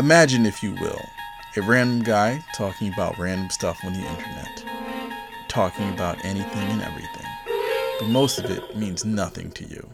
Imagine, 0.00 0.46
if 0.46 0.62
you 0.62 0.72
will, 0.76 1.04
a 1.58 1.60
random 1.60 2.02
guy 2.02 2.42
talking 2.54 2.90
about 2.90 3.18
random 3.18 3.50
stuff 3.50 3.78
on 3.84 3.92
the 3.92 3.98
internet, 3.98 4.64
talking 5.48 5.90
about 5.90 6.24
anything 6.24 6.70
and 6.70 6.80
everything, 6.80 7.26
but 7.98 8.08
most 8.08 8.38
of 8.38 8.46
it 8.46 8.74
means 8.74 9.04
nothing 9.04 9.50
to 9.52 9.66
you. 9.66 9.92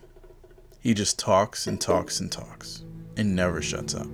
He 0.79 0.95
just 0.95 1.19
talks 1.19 1.67
and 1.67 1.81
talks 1.81 2.21
and 2.21 2.31
talks 2.31 2.85
and 3.17 3.35
never 3.35 3.61
shuts 3.61 3.97
up. 3.97 4.07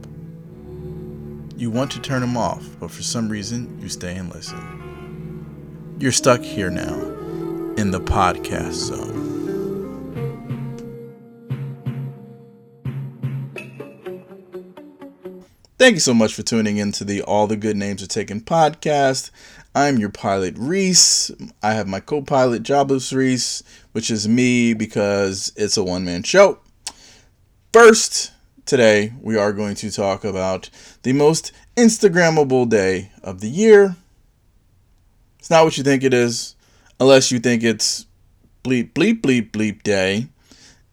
You 1.58 1.70
want 1.70 1.90
to 1.90 2.00
turn 2.00 2.22
him 2.22 2.38
off, 2.38 2.66
but 2.80 2.90
for 2.90 3.02
some 3.02 3.28
reason 3.28 3.78
you 3.78 3.90
stay 3.90 4.16
and 4.16 4.32
listen. 4.32 5.96
You're 5.98 6.10
stuck 6.10 6.40
here 6.40 6.70
now 6.70 6.94
in 7.76 7.90
the 7.90 8.00
podcast 8.00 8.72
zone. 8.72 9.51
Thank 15.82 15.94
you 15.94 16.00
so 16.00 16.14
much 16.14 16.32
for 16.32 16.44
tuning 16.44 16.76
in 16.76 16.92
to 16.92 17.04
the 17.04 17.22
All 17.22 17.48
the 17.48 17.56
Good 17.56 17.76
Names 17.76 18.04
Are 18.04 18.06
Taken 18.06 18.40
podcast. 18.40 19.32
I'm 19.74 19.98
your 19.98 20.10
pilot, 20.10 20.54
Reese. 20.56 21.32
I 21.60 21.72
have 21.72 21.88
my 21.88 21.98
co 21.98 22.22
pilot, 22.22 22.62
Jobless 22.62 23.12
Reese, 23.12 23.64
which 23.90 24.08
is 24.08 24.28
me 24.28 24.74
because 24.74 25.52
it's 25.56 25.76
a 25.76 25.82
one 25.82 26.04
man 26.04 26.22
show. 26.22 26.60
First, 27.72 28.30
today 28.64 29.12
we 29.20 29.36
are 29.36 29.52
going 29.52 29.74
to 29.74 29.90
talk 29.90 30.22
about 30.22 30.70
the 31.02 31.12
most 31.14 31.50
Instagrammable 31.76 32.68
day 32.68 33.10
of 33.20 33.40
the 33.40 33.50
year. 33.50 33.96
It's 35.40 35.50
not 35.50 35.64
what 35.64 35.76
you 35.76 35.82
think 35.82 36.04
it 36.04 36.14
is, 36.14 36.54
unless 37.00 37.32
you 37.32 37.40
think 37.40 37.64
it's 37.64 38.06
bleep, 38.62 38.92
bleep, 38.92 39.20
bleep, 39.20 39.50
bleep 39.50 39.82
day. 39.82 40.28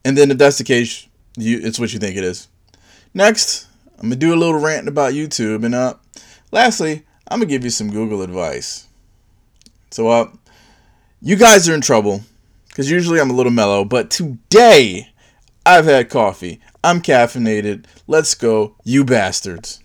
And 0.03 0.17
then 0.17 0.31
if 0.31 0.39
that's 0.39 0.57
the 0.57 0.63
case, 0.63 1.07
you, 1.37 1.59
it's 1.61 1.77
what 1.79 1.93
you 1.93 1.99
think 1.99 2.17
it 2.17 2.23
is. 2.23 2.47
Next, 3.13 3.68
I'm 3.99 4.07
gonna 4.07 4.15
do 4.15 4.33
a 4.33 4.37
little 4.37 4.59
rant 4.59 4.87
about 4.87 5.13
YouTube, 5.13 5.65
and 5.65 5.75
uh, 5.75 5.95
lastly, 6.53 7.05
I'm 7.27 7.39
gonna 7.39 7.49
give 7.49 7.65
you 7.65 7.69
some 7.69 7.91
Google 7.91 8.21
advice. 8.21 8.87
So, 9.91 10.07
uh, 10.07 10.31
you 11.21 11.35
guys 11.35 11.67
are 11.67 11.75
in 11.75 11.81
trouble 11.81 12.23
because 12.69 12.89
usually 12.89 13.19
I'm 13.19 13.29
a 13.29 13.33
little 13.33 13.51
mellow, 13.51 13.83
but 13.83 14.09
today 14.09 15.09
I've 15.65 15.83
had 15.83 16.09
coffee. 16.09 16.61
I'm 16.81 17.01
caffeinated. 17.01 17.85
Let's 18.07 18.35
go, 18.35 18.75
you 18.85 19.03
bastards. 19.03 19.83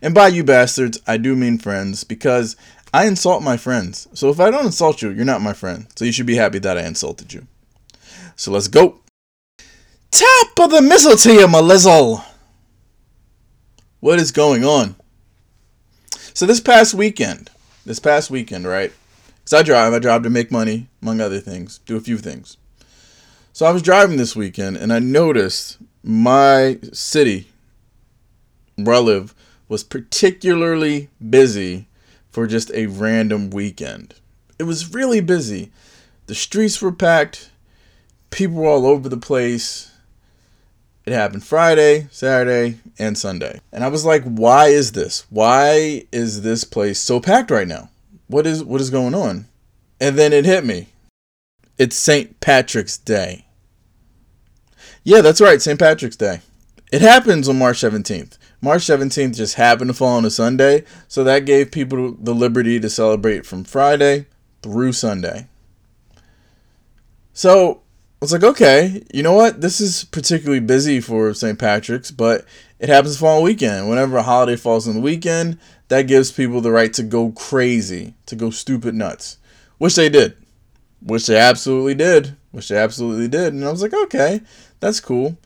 And 0.00 0.14
by 0.14 0.28
you 0.28 0.42
bastards, 0.42 0.98
I 1.06 1.18
do 1.18 1.36
mean 1.36 1.58
friends 1.58 2.02
because 2.02 2.56
I 2.94 3.06
insult 3.06 3.42
my 3.42 3.58
friends. 3.58 4.08
So 4.14 4.30
if 4.30 4.40
I 4.40 4.50
don't 4.50 4.66
insult 4.66 5.02
you, 5.02 5.10
you're 5.10 5.24
not 5.26 5.42
my 5.42 5.52
friend. 5.52 5.86
So 5.96 6.06
you 6.06 6.12
should 6.12 6.26
be 6.26 6.36
happy 6.36 6.60
that 6.60 6.78
I 6.78 6.86
insulted 6.86 7.34
you. 7.34 7.46
So 8.36 8.52
let's 8.52 8.68
go. 8.68 9.00
Top 10.10 10.60
of 10.60 10.70
the 10.70 10.80
mistletoe, 10.80 11.46
my 11.46 11.60
lizzle. 11.60 12.24
What 14.00 14.18
is 14.18 14.32
going 14.32 14.64
on? 14.64 14.96
So 16.32 16.46
this 16.46 16.60
past 16.60 16.94
weekend, 16.94 17.50
this 17.84 17.98
past 17.98 18.30
weekend, 18.30 18.66
right? 18.66 18.92
Because 19.36 19.52
I 19.52 19.62
drive, 19.62 19.92
I 19.92 19.98
drive 19.98 20.22
to 20.22 20.30
make 20.30 20.50
money, 20.50 20.88
among 21.02 21.20
other 21.20 21.38
things, 21.38 21.78
do 21.84 21.96
a 21.96 22.00
few 22.00 22.16
things. 22.16 22.56
So 23.52 23.66
I 23.66 23.72
was 23.72 23.82
driving 23.82 24.16
this 24.16 24.34
weekend 24.34 24.78
and 24.78 24.90
I 24.90 25.00
noticed 25.00 25.76
my 26.02 26.78
city 26.92 27.48
where 28.76 28.96
I 28.96 29.00
live 29.00 29.34
was 29.68 29.84
particularly 29.84 31.10
busy 31.28 31.86
for 32.30 32.46
just 32.46 32.70
a 32.72 32.86
random 32.86 33.50
weekend. 33.50 34.14
It 34.58 34.62
was 34.62 34.94
really 34.94 35.20
busy. 35.20 35.72
The 36.26 36.34
streets 36.34 36.80
were 36.80 36.92
packed, 36.92 37.50
people 38.30 38.56
were 38.56 38.68
all 38.68 38.86
over 38.86 39.10
the 39.10 39.18
place. 39.18 39.89
It 41.06 41.12
happened 41.12 41.44
Friday, 41.44 42.08
Saturday, 42.10 42.78
and 42.98 43.16
Sunday. 43.16 43.60
And 43.72 43.82
I 43.82 43.88
was 43.88 44.04
like, 44.04 44.22
why 44.24 44.66
is 44.66 44.92
this? 44.92 45.26
Why 45.30 46.04
is 46.12 46.42
this 46.42 46.64
place 46.64 46.98
so 46.98 47.20
packed 47.20 47.50
right 47.50 47.66
now? 47.66 47.90
What 48.26 48.46
is 48.46 48.62
what 48.62 48.80
is 48.80 48.90
going 48.90 49.14
on? 49.14 49.46
And 50.00 50.18
then 50.18 50.32
it 50.32 50.44
hit 50.44 50.64
me. 50.64 50.88
It's 51.78 51.96
St. 51.96 52.38
Patrick's 52.40 52.98
Day. 52.98 53.46
Yeah, 55.02 55.22
that's 55.22 55.40
right, 55.40 55.60
St. 55.60 55.78
Patrick's 55.78 56.16
Day. 56.16 56.40
It 56.92 57.00
happens 57.02 57.48
on 57.48 57.58
March 57.58 57.78
17th. 57.78 58.36
March 58.60 58.82
17th 58.82 59.36
just 59.36 59.54
happened 59.54 59.88
to 59.88 59.94
fall 59.94 60.16
on 60.16 60.24
a 60.24 60.30
Sunday, 60.30 60.84
so 61.08 61.24
that 61.24 61.46
gave 61.46 61.70
people 61.70 62.12
the 62.12 62.34
liberty 62.34 62.78
to 62.78 62.90
celebrate 62.90 63.46
from 63.46 63.64
Friday 63.64 64.26
through 64.62 64.92
Sunday. 64.92 65.48
So 67.32 67.80
was 68.20 68.32
like, 68.32 68.44
okay, 68.44 69.02
you 69.12 69.22
know 69.22 69.32
what? 69.32 69.60
This 69.60 69.80
is 69.80 70.04
particularly 70.04 70.60
busy 70.60 71.00
for 71.00 71.32
St. 71.32 71.58
Patrick's, 71.58 72.10
but 72.10 72.44
it 72.78 72.88
happens 72.88 73.14
to 73.14 73.20
fall 73.20 73.38
on 73.38 73.44
weekend. 73.44 73.88
Whenever 73.88 74.18
a 74.18 74.22
holiday 74.22 74.56
falls 74.56 74.86
on 74.86 74.94
the 74.94 75.00
weekend, 75.00 75.58
that 75.88 76.02
gives 76.02 76.30
people 76.30 76.60
the 76.60 76.70
right 76.70 76.92
to 76.94 77.02
go 77.02 77.32
crazy, 77.32 78.14
to 78.26 78.36
go 78.36 78.50
stupid 78.50 78.94
nuts, 78.94 79.38
which 79.78 79.96
they 79.96 80.08
did, 80.08 80.36
which 81.00 81.26
they 81.26 81.36
absolutely 81.36 81.94
did, 81.94 82.36
which 82.50 82.68
they 82.68 82.76
absolutely 82.76 83.26
did. 83.26 83.54
And 83.54 83.64
I 83.64 83.70
was 83.70 83.82
like, 83.82 83.94
okay, 83.94 84.42
that's 84.80 85.00
cool. 85.00 85.38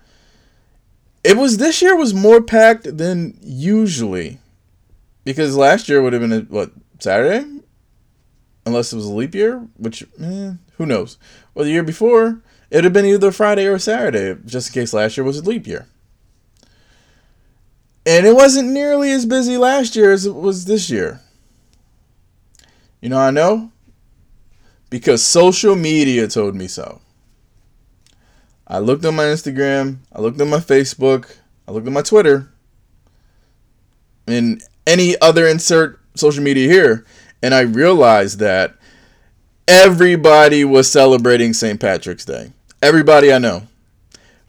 It 1.23 1.37
was 1.37 1.57
this 1.57 1.81
year 1.81 1.97
was 1.97 2.13
more 2.13 2.43
packed 2.43 2.99
than 2.99 3.39
usually, 3.41 4.39
because 5.25 5.57
last 5.57 5.89
year 5.89 6.03
would 6.03 6.13
have 6.13 6.21
been 6.21 6.33
a, 6.33 6.41
what 6.41 6.73
Saturday, 6.99 7.49
unless 8.67 8.93
it 8.93 8.97
was 8.97 9.07
a 9.07 9.13
leap 9.13 9.35
year, 9.35 9.67
which 9.77 10.03
eh, 10.21 10.53
who 10.77 10.87
knows. 10.87 11.19
Well, 11.55 11.65
the 11.65 11.71
year 11.71 11.83
before 11.83 12.43
it 12.75 12.79
would 12.79 12.85
have 12.87 12.93
been 12.93 13.07
either 13.07 13.31
Friday 13.31 13.67
or 13.67 13.79
Saturday, 13.79 14.37
just 14.45 14.71
in 14.75 14.83
case 14.83 14.93
last 14.93 15.17
year 15.17 15.23
was 15.23 15.39
a 15.39 15.45
leap 15.45 15.65
year. 15.65 15.87
And 18.05 18.27
it 18.27 18.35
wasn't 18.35 18.73
nearly 18.73 19.13
as 19.13 19.27
busy 19.27 19.57
last 19.57 19.95
year 19.95 20.11
as 20.11 20.27
it 20.27 20.35
was 20.35 20.65
this 20.65 20.91
year. 20.91 21.21
You 23.01 23.11
know 23.11 23.19
I 23.19 23.31
know? 23.31 23.71
Because 24.91 25.25
social 25.25 25.77
media 25.77 26.27
told 26.27 26.57
me 26.57 26.67
so. 26.67 27.01
I 28.67 28.81
looked 28.81 29.05
on 29.05 29.15
my 29.15 29.27
Instagram, 29.27 29.99
I 30.13 30.21
looked 30.21 30.41
on 30.41 30.51
my 30.51 30.59
Facebook, 30.59 31.37
I 31.69 31.71
looked 31.71 31.87
on 31.87 31.93
my 31.93 32.03
Twitter, 32.03 32.51
and 34.27 34.61
any 34.85 35.15
other 35.21 35.47
insert 35.47 36.01
social 36.17 36.43
media 36.43 36.69
here, 36.69 37.07
and 37.41 37.55
I 37.55 37.61
realized 37.61 38.41
that 38.41 38.75
everybody 39.69 40.65
was 40.65 40.91
celebrating 40.91 41.53
St. 41.53 41.79
Patrick's 41.79 42.25
Day. 42.25 42.51
Everybody 42.85 43.33
I 43.33 43.39
know 43.39 43.63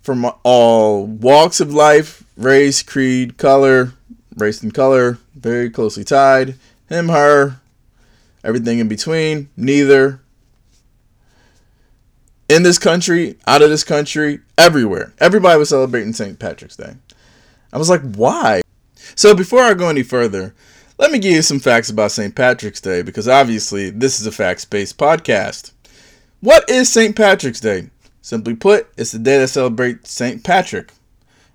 from 0.01 0.29
all 0.43 1.05
walks 1.07 1.61
of 1.61 1.73
life, 1.73 2.25
race, 2.35 2.83
creed, 2.83 3.37
color, 3.37 3.93
race 4.35 4.61
and 4.61 4.73
color, 4.73 5.19
very 5.33 5.69
closely 5.69 6.03
tied. 6.03 6.55
Him, 6.89 7.07
her, 7.07 7.61
everything 8.43 8.79
in 8.79 8.89
between, 8.89 9.47
neither. 9.55 10.19
In 12.49 12.63
this 12.63 12.77
country, 12.77 13.37
out 13.47 13.61
of 13.61 13.69
this 13.69 13.85
country, 13.85 14.41
everywhere. 14.57 15.13
Everybody 15.19 15.57
was 15.57 15.69
celebrating 15.69 16.11
St. 16.11 16.37
Patrick's 16.37 16.75
Day. 16.75 16.95
I 17.71 17.77
was 17.77 17.89
like, 17.89 18.01
why? 18.15 18.63
So 19.15 19.33
before 19.33 19.61
I 19.61 19.73
go 19.75 19.87
any 19.87 20.03
further, 20.03 20.53
let 20.97 21.09
me 21.09 21.19
give 21.19 21.31
you 21.31 21.41
some 21.41 21.61
facts 21.61 21.89
about 21.89 22.11
St. 22.11 22.35
Patrick's 22.35 22.81
Day 22.81 23.01
because 23.01 23.29
obviously 23.29 23.91
this 23.91 24.19
is 24.19 24.27
a 24.27 24.31
facts 24.33 24.65
based 24.65 24.97
podcast. 24.97 25.71
What 26.41 26.69
is 26.69 26.91
St. 26.91 27.15
Patrick's 27.15 27.61
Day? 27.61 27.91
Simply 28.25 28.55
put, 28.55 28.87
it's 28.97 29.11
the 29.11 29.19
day 29.19 29.37
that 29.37 29.49
celebrates 29.49 30.11
St. 30.11 30.43
Patrick. 30.43 30.91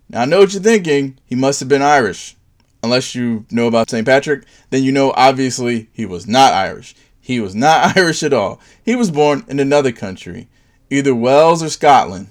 Now, 0.08 0.22
I 0.22 0.24
know 0.24 0.38
what 0.38 0.52
you're 0.52 0.62
thinking. 0.62 1.18
He 1.26 1.34
must 1.34 1.58
have 1.58 1.68
been 1.68 1.82
Irish. 1.82 2.36
Unless 2.80 3.12
you 3.12 3.44
know 3.50 3.66
about 3.66 3.90
St. 3.90 4.06
Patrick, 4.06 4.44
then 4.70 4.84
you 4.84 4.92
know 4.92 5.12
obviously 5.16 5.88
he 5.92 6.06
was 6.06 6.28
not 6.28 6.52
Irish. 6.52 6.94
He 7.20 7.40
was 7.40 7.56
not 7.56 7.96
Irish 7.96 8.22
at 8.22 8.32
all. 8.32 8.60
He 8.84 8.94
was 8.94 9.10
born 9.10 9.44
in 9.48 9.58
another 9.58 9.90
country, 9.90 10.48
either 10.90 11.12
Wales 11.12 11.60
or 11.60 11.70
Scotland. 11.70 12.28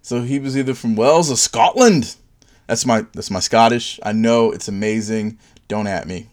So 0.00 0.22
he 0.22 0.38
was 0.38 0.56
either 0.56 0.72
from 0.72 0.96
Wales 0.96 1.30
or 1.30 1.36
Scotland. 1.36 2.16
That's 2.66 2.86
my 2.86 3.04
that's 3.12 3.30
my 3.30 3.40
Scottish. 3.40 4.00
I 4.02 4.12
know 4.12 4.52
it's 4.52 4.68
amazing. 4.68 5.38
Don't 5.68 5.86
at 5.86 6.08
me. 6.08 6.28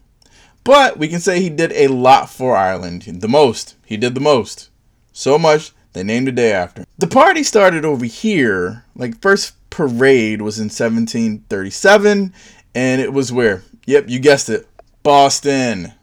But 0.64 0.98
we 0.98 1.10
can 1.10 1.20
say 1.20 1.42
he 1.42 1.50
did 1.50 1.74
a 1.74 1.90
lot 1.90 2.30
for 2.30 2.56
Ireland. 2.56 3.02
The 3.02 3.28
most. 3.28 3.75
He 3.86 3.98
did 3.98 4.16
the 4.16 4.22
most. 4.22 4.70
So 5.12 5.38
much 5.38 5.74
they 5.96 6.04
named 6.04 6.28
a 6.28 6.31
day 6.34 6.52
after. 6.52 6.85
The 6.98 7.08
party 7.08 7.44
started 7.44 7.84
over 7.84 8.06
here. 8.06 8.86
Like 8.96 9.22
first 9.22 9.54
parade 9.70 10.42
was 10.42 10.60
in 10.60 10.66
1737 10.66 12.34
and 12.74 13.02
it 13.02 13.12
was 13.12 13.34
where? 13.34 13.64
Yep, 13.86 14.06
you 14.08 14.20
guessed 14.20 14.50
it. 14.50 14.68
Boston. 15.04 15.94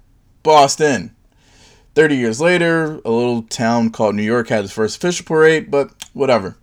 Boston. 0.42 1.16
30 1.94 2.16
years 2.16 2.40
later, 2.40 3.00
a 3.04 3.10
little 3.10 3.42
town 3.42 3.90
called 3.90 4.14
New 4.14 4.22
York 4.22 4.48
had 4.48 4.64
its 4.64 4.72
first 4.72 4.96
official 4.96 5.24
parade, 5.24 5.70
but 5.70 5.90
whatever. 6.12 6.56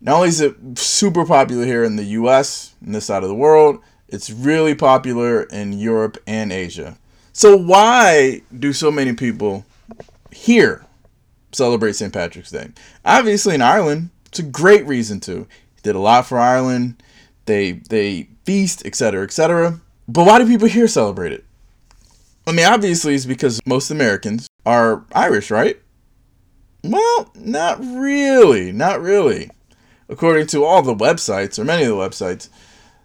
Not 0.00 0.16
only 0.16 0.28
is 0.28 0.40
it 0.40 0.78
super 0.78 1.26
popular 1.26 1.64
here 1.64 1.82
in 1.82 1.96
the 1.96 2.04
US, 2.04 2.74
in 2.84 2.92
this 2.92 3.06
side 3.06 3.24
of 3.24 3.28
the 3.28 3.34
world, 3.34 3.80
it's 4.08 4.30
really 4.30 4.76
popular 4.76 5.42
in 5.42 5.72
Europe 5.72 6.16
and 6.28 6.52
Asia. 6.52 6.96
So, 7.32 7.56
why 7.56 8.42
do 8.56 8.72
so 8.72 8.90
many 8.90 9.12
people 9.12 9.64
here 10.30 10.86
celebrate 11.52 11.92
St. 11.92 12.12
Patrick's 12.12 12.50
Day. 12.50 12.68
Obviously, 13.04 13.54
in 13.54 13.62
Ireland, 13.62 14.10
it's 14.26 14.38
a 14.38 14.44
great 14.44 14.86
reason 14.86 15.20
to. 15.20 15.46
He 15.74 15.80
did 15.82 15.94
a 15.94 16.00
lot 16.00 16.26
for 16.26 16.38
Ireland. 16.38 17.02
They 17.46 17.72
they 17.72 18.28
feast, 18.44 18.84
etc., 18.84 19.24
etc. 19.24 19.80
But 20.06 20.26
why 20.26 20.38
do 20.38 20.46
people 20.46 20.68
here 20.68 20.88
celebrate 20.88 21.32
it? 21.32 21.44
I 22.46 22.52
mean, 22.52 22.66
obviously, 22.66 23.14
it's 23.14 23.26
because 23.26 23.60
most 23.66 23.90
Americans 23.90 24.48
are 24.64 25.04
Irish, 25.12 25.50
right? 25.50 25.78
Well, 26.82 27.30
not 27.34 27.80
really. 27.80 28.72
Not 28.72 29.00
really. 29.00 29.50
According 30.08 30.46
to 30.48 30.64
all 30.64 30.80
the 30.80 30.94
websites, 30.94 31.58
or 31.58 31.64
many 31.64 31.82
of 31.82 31.90
the 31.90 31.94
websites, 31.94 32.48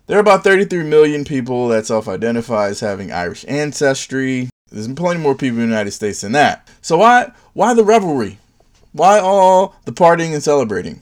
there 0.07 0.17
are 0.17 0.21
about 0.21 0.43
33 0.43 0.83
million 0.83 1.25
people 1.25 1.67
that 1.69 1.85
self 1.85 2.07
identify 2.07 2.67
as 2.67 2.79
having 2.79 3.11
Irish 3.11 3.43
ancestry. 3.47 4.49
There's 4.73 4.91
plenty 4.91 5.19
more 5.19 5.35
people 5.35 5.59
in 5.59 5.69
the 5.69 5.75
United 5.75 5.91
States 5.91 6.21
than 6.21 6.31
that. 6.31 6.67
So 6.81 6.97
why 6.97 7.31
why 7.53 7.75
the 7.75 7.83
revelry? 7.83 8.39
Why 8.91 9.19
all 9.19 9.75
the 9.85 9.91
partying 9.91 10.33
and 10.33 10.41
celebrating? 10.41 11.01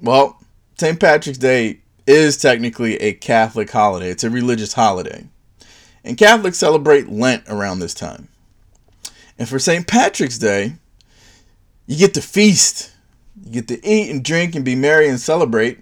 Well, 0.00 0.38
St. 0.78 1.00
Patrick's 1.00 1.38
Day 1.38 1.80
is 2.06 2.36
technically 2.36 2.96
a 2.96 3.14
Catholic 3.14 3.70
holiday. 3.70 4.10
It's 4.10 4.24
a 4.24 4.30
religious 4.30 4.74
holiday. 4.74 5.26
And 6.04 6.18
Catholics 6.18 6.58
celebrate 6.58 7.08
Lent 7.08 7.44
around 7.48 7.78
this 7.78 7.94
time. 7.94 8.28
And 9.38 9.48
for 9.48 9.58
St. 9.58 9.86
Patrick's 9.86 10.38
Day, 10.38 10.74
you 11.86 11.96
get 11.96 12.12
to 12.14 12.22
feast. 12.22 12.92
You 13.42 13.52
get 13.52 13.68
to 13.68 13.86
eat 13.86 14.10
and 14.10 14.22
drink 14.22 14.54
and 14.54 14.64
be 14.64 14.74
merry 14.74 15.08
and 15.08 15.18
celebrate 15.18 15.78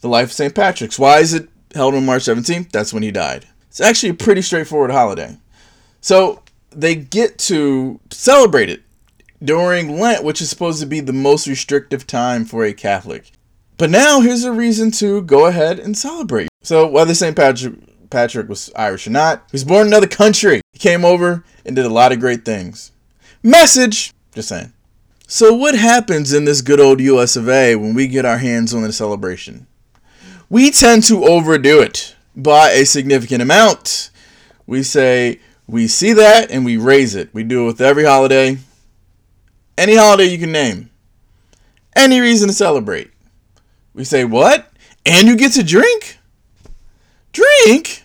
the 0.00 0.08
life 0.08 0.28
of 0.28 0.32
St. 0.32 0.54
Patrick's. 0.54 0.98
Why 0.98 1.18
is 1.18 1.34
it 1.34 1.48
held 1.72 1.94
on 1.94 2.04
March 2.04 2.22
17th? 2.22 2.72
That's 2.72 2.92
when 2.92 3.04
he 3.04 3.12
died. 3.12 3.46
It's 3.68 3.80
actually 3.80 4.10
a 4.10 4.14
pretty 4.14 4.42
straightforward 4.42 4.90
holiday. 4.90 5.38
So 6.02 6.42
they 6.70 6.96
get 6.96 7.38
to 7.38 8.00
celebrate 8.10 8.68
it 8.68 8.82
during 9.42 9.98
Lent, 9.98 10.24
which 10.24 10.42
is 10.42 10.50
supposed 10.50 10.80
to 10.80 10.86
be 10.86 11.00
the 11.00 11.12
most 11.12 11.46
restrictive 11.46 12.06
time 12.06 12.44
for 12.44 12.64
a 12.64 12.74
Catholic. 12.74 13.30
But 13.78 13.88
now 13.88 14.20
here's 14.20 14.44
a 14.44 14.52
reason 14.52 14.90
to 14.92 15.22
go 15.22 15.46
ahead 15.46 15.78
and 15.78 15.96
celebrate. 15.96 16.48
So 16.62 16.86
whether 16.86 17.14
St. 17.14 17.34
Patrick 17.34 17.74
Patrick 18.10 18.48
was 18.48 18.70
Irish 18.76 19.06
or 19.06 19.10
not, 19.10 19.44
he 19.50 19.54
was 19.54 19.64
born 19.64 19.86
in 19.86 19.92
another 19.92 20.06
country. 20.06 20.60
He 20.72 20.78
came 20.78 21.04
over 21.04 21.44
and 21.64 21.74
did 21.74 21.86
a 21.86 21.88
lot 21.88 22.12
of 22.12 22.20
great 22.20 22.44
things. 22.44 22.92
Message, 23.42 24.12
just 24.34 24.48
saying. 24.48 24.72
So 25.26 25.54
what 25.54 25.74
happens 25.74 26.32
in 26.32 26.44
this 26.44 26.60
good 26.60 26.78
old 26.78 27.00
US 27.00 27.36
of 27.36 27.48
A 27.48 27.76
when 27.76 27.94
we 27.94 28.06
get 28.06 28.26
our 28.26 28.38
hands 28.38 28.74
on 28.74 28.82
the 28.82 28.92
celebration? 28.92 29.66
We 30.50 30.70
tend 30.70 31.04
to 31.04 31.24
overdo 31.24 31.80
it 31.80 32.14
by 32.36 32.70
a 32.70 32.84
significant 32.84 33.40
amount. 33.40 34.10
We 34.66 34.82
say 34.82 35.40
we 35.66 35.86
see 35.86 36.12
that 36.12 36.50
and 36.50 36.64
we 36.64 36.76
raise 36.76 37.14
it. 37.14 37.32
We 37.32 37.44
do 37.44 37.64
it 37.64 37.66
with 37.66 37.80
every 37.80 38.04
holiday. 38.04 38.58
Any 39.78 39.96
holiday 39.96 40.24
you 40.24 40.38
can 40.38 40.52
name. 40.52 40.90
Any 41.94 42.20
reason 42.20 42.48
to 42.48 42.54
celebrate. 42.54 43.10
We 43.94 44.04
say, 44.04 44.24
What? 44.24 44.70
And 45.04 45.26
you 45.26 45.36
get 45.36 45.52
to 45.52 45.62
drink? 45.62 46.18
Drink? 47.32 48.04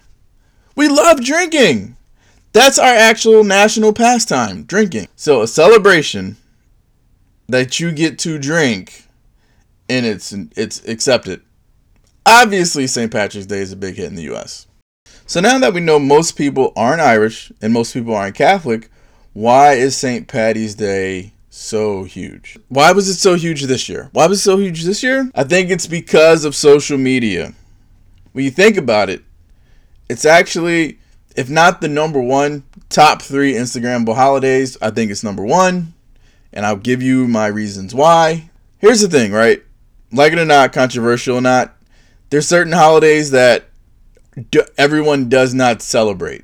We 0.75 0.87
love 0.87 1.23
drinking. 1.23 1.97
That's 2.53 2.79
our 2.79 2.93
actual 2.93 3.43
national 3.43 3.93
pastime, 3.93 4.63
drinking. 4.63 5.07
So 5.15 5.41
a 5.41 5.47
celebration 5.47 6.37
that 7.47 7.79
you 7.79 7.91
get 7.91 8.19
to 8.19 8.37
drink 8.39 9.07
and 9.89 10.05
it's 10.05 10.33
it's 10.33 10.85
accepted. 10.87 11.41
Obviously 12.25 12.87
St. 12.87 13.11
Patrick's 13.11 13.45
Day 13.45 13.59
is 13.59 13.71
a 13.71 13.77
big 13.77 13.95
hit 13.95 14.07
in 14.07 14.15
the 14.15 14.33
US. 14.33 14.66
So 15.27 15.41
now 15.41 15.59
that 15.59 15.73
we 15.73 15.81
know 15.81 15.99
most 15.99 16.37
people 16.37 16.71
aren't 16.77 17.01
Irish 17.01 17.51
and 17.61 17.73
most 17.73 17.93
people 17.93 18.15
aren't 18.15 18.35
Catholic, 18.35 18.89
why 19.33 19.73
is 19.73 19.95
St. 19.95 20.25
Patty's 20.27 20.73
Day 20.73 21.33
so 21.57 22.03
huge. 22.03 22.57
Why 22.69 22.91
was 22.91 23.09
it 23.09 23.15
so 23.15 23.33
huge 23.33 23.63
this 23.63 23.89
year? 23.89 24.09
Why 24.13 24.27
was 24.27 24.39
it 24.39 24.43
so 24.43 24.57
huge 24.57 24.83
this 24.83 25.01
year? 25.01 25.29
I 25.35 25.43
think 25.43 25.69
it's 25.69 25.87
because 25.87 26.45
of 26.45 26.55
social 26.55 26.97
media. 26.97 27.53
When 28.31 28.45
you 28.45 28.51
think 28.51 28.77
about 28.77 29.09
it, 29.09 29.23
it's 30.07 30.23
actually, 30.23 30.99
if 31.35 31.49
not 31.49 31.81
the 31.81 31.87
number 31.87 32.21
one, 32.21 32.63
top 32.89 33.21
three 33.21 33.53
Instagrammable 33.53 34.15
holidays. 34.15 34.77
I 34.81 34.91
think 34.91 35.09
it's 35.09 35.23
number 35.23 35.43
one, 35.43 35.93
and 36.53 36.65
I'll 36.65 36.77
give 36.77 37.01
you 37.01 37.27
my 37.27 37.47
reasons 37.47 37.93
why. 37.93 38.49
Here's 38.77 39.01
the 39.01 39.09
thing, 39.09 39.31
right? 39.31 39.63
Like 40.11 40.33
it 40.33 40.39
or 40.39 40.45
not, 40.45 40.71
controversial 40.71 41.37
or 41.37 41.41
not, 41.41 41.75
there's 42.29 42.47
certain 42.47 42.73
holidays 42.73 43.31
that 43.31 43.67
everyone 44.77 45.29
does 45.29 45.53
not 45.53 45.81
celebrate. 45.81 46.43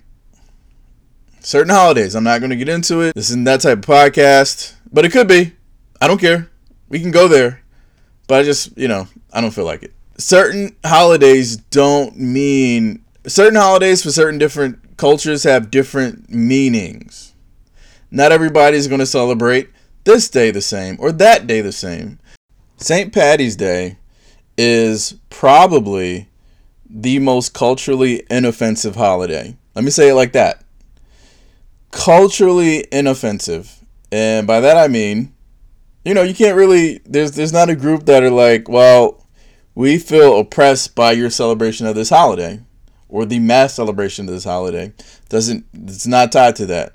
Certain 1.40 1.74
holidays. 1.74 2.16
I'm 2.16 2.24
not 2.24 2.40
going 2.40 2.52
to 2.52 2.56
get 2.56 2.70
into 2.70 3.02
it. 3.02 3.16
This 3.16 3.30
isn't 3.30 3.44
that 3.46 3.62
type 3.62 3.80
of 3.80 3.86
podcast. 3.86 4.76
But 4.92 5.06
it 5.06 5.12
could 5.12 5.28
be. 5.28 5.54
I 6.00 6.08
don't 6.08 6.22
care. 6.22 6.50
We 6.90 7.00
can 7.00 7.12
go 7.12 7.28
there. 7.28 7.62
But 8.28 8.40
I 8.40 8.44
just, 8.44 8.78
you 8.78 8.88
know, 8.88 9.08
I 9.32 9.42
don't 9.42 9.52
feel 9.52 9.66
like 9.66 9.84
it. 9.84 9.94
Certain 10.18 10.76
holidays 10.86 11.58
don't 11.58 12.18
mean 12.18 13.04
certain 13.28 13.56
holidays 13.56 14.04
for 14.04 14.12
certain 14.12 14.38
different 14.38 14.98
cultures 14.98 15.44
have 15.44 15.72
different 15.72 16.30
meanings. 16.30 17.34
Not 18.12 18.32
everybody's 18.32 18.88
going 18.88 19.00
to 19.00 19.06
celebrate 19.06 19.70
this 20.04 20.30
day 20.30 20.52
the 20.52 20.62
same 20.62 20.98
or 21.00 21.12
that 21.14 21.48
day 21.48 21.62
the 21.62 21.72
same. 21.72 22.20
St. 22.78 23.14
Patty's 23.14 23.56
Day 23.56 23.98
is 24.58 25.16
probably 25.30 26.28
the 26.94 27.18
most 27.18 27.54
culturally 27.54 28.24
inoffensive 28.30 28.96
holiday. 28.96 29.58
Let 29.74 29.84
me 29.84 29.90
say 29.90 30.10
it 30.10 30.14
like 30.14 30.34
that. 30.34 30.64
Culturally 31.92 32.86
inoffensive. 32.92 33.80
And 34.12 34.46
by 34.46 34.60
that 34.60 34.78
I 34.78 34.88
mean, 34.88 35.34
you 36.06 36.14
know, 36.14 36.22
you 36.22 36.36
can't 36.36 36.56
really 36.56 37.02
there's 37.06 37.32
there's 37.32 37.52
not 37.52 37.70
a 37.70 37.76
group 37.76 38.06
that 38.06 38.24
are 38.24 38.30
like, 38.30 38.70
well, 38.70 39.26
we 39.74 39.98
feel 39.98 40.40
oppressed 40.40 40.94
by 40.94 41.14
your 41.14 41.32
celebration 41.32 41.88
of 41.88 41.96
this 41.96 42.10
holiday 42.10 42.62
or 43.10 43.26
the 43.26 43.40
mass 43.40 43.74
celebration 43.74 44.28
of 44.28 44.34
this 44.34 44.44
holiday. 44.44 44.94
Doesn't 45.30 45.66
it's 45.74 46.06
not 46.06 46.32
tied 46.32 46.56
to 46.58 46.68
that. 46.68 46.94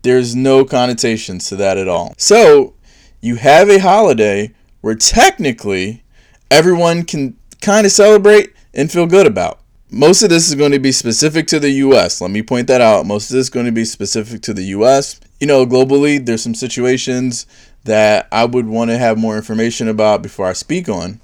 There's 0.00 0.34
no 0.34 0.64
connotations 0.64 1.48
to 1.48 1.56
that 1.56 1.76
at 1.76 1.88
all. 1.88 2.14
So, 2.16 2.74
you 3.20 3.36
have 3.36 3.70
a 3.70 3.78
holiday 3.78 4.54
where 4.80 4.94
technically 4.94 6.02
everyone 6.50 7.04
can 7.04 7.36
kind 7.62 7.86
of 7.86 7.92
celebrate 7.92 8.53
and 8.74 8.92
feel 8.92 9.06
good 9.06 9.26
about. 9.26 9.60
Most 9.90 10.22
of 10.22 10.28
this 10.28 10.48
is 10.48 10.54
going 10.54 10.72
to 10.72 10.78
be 10.78 10.92
specific 10.92 11.46
to 11.48 11.60
the 11.60 11.70
US. 11.70 12.20
Let 12.20 12.30
me 12.30 12.42
point 12.42 12.66
that 12.68 12.80
out. 12.80 13.06
Most 13.06 13.30
of 13.30 13.34
this 13.34 13.46
is 13.46 13.50
going 13.50 13.66
to 13.66 13.72
be 13.72 13.84
specific 13.84 14.42
to 14.42 14.52
the 14.52 14.64
US 14.64 15.20
you 15.40 15.46
know, 15.46 15.66
globally, 15.66 16.24
there's 16.24 16.42
some 16.42 16.54
situations 16.54 17.46
that 17.84 18.28
I 18.32 18.46
would 18.46 18.66
want 18.66 18.90
to 18.90 18.96
have 18.96 19.18
more 19.18 19.36
information 19.36 19.88
about 19.88 20.22
before 20.22 20.46
I 20.46 20.54
speak 20.54 20.88
on. 20.88 21.20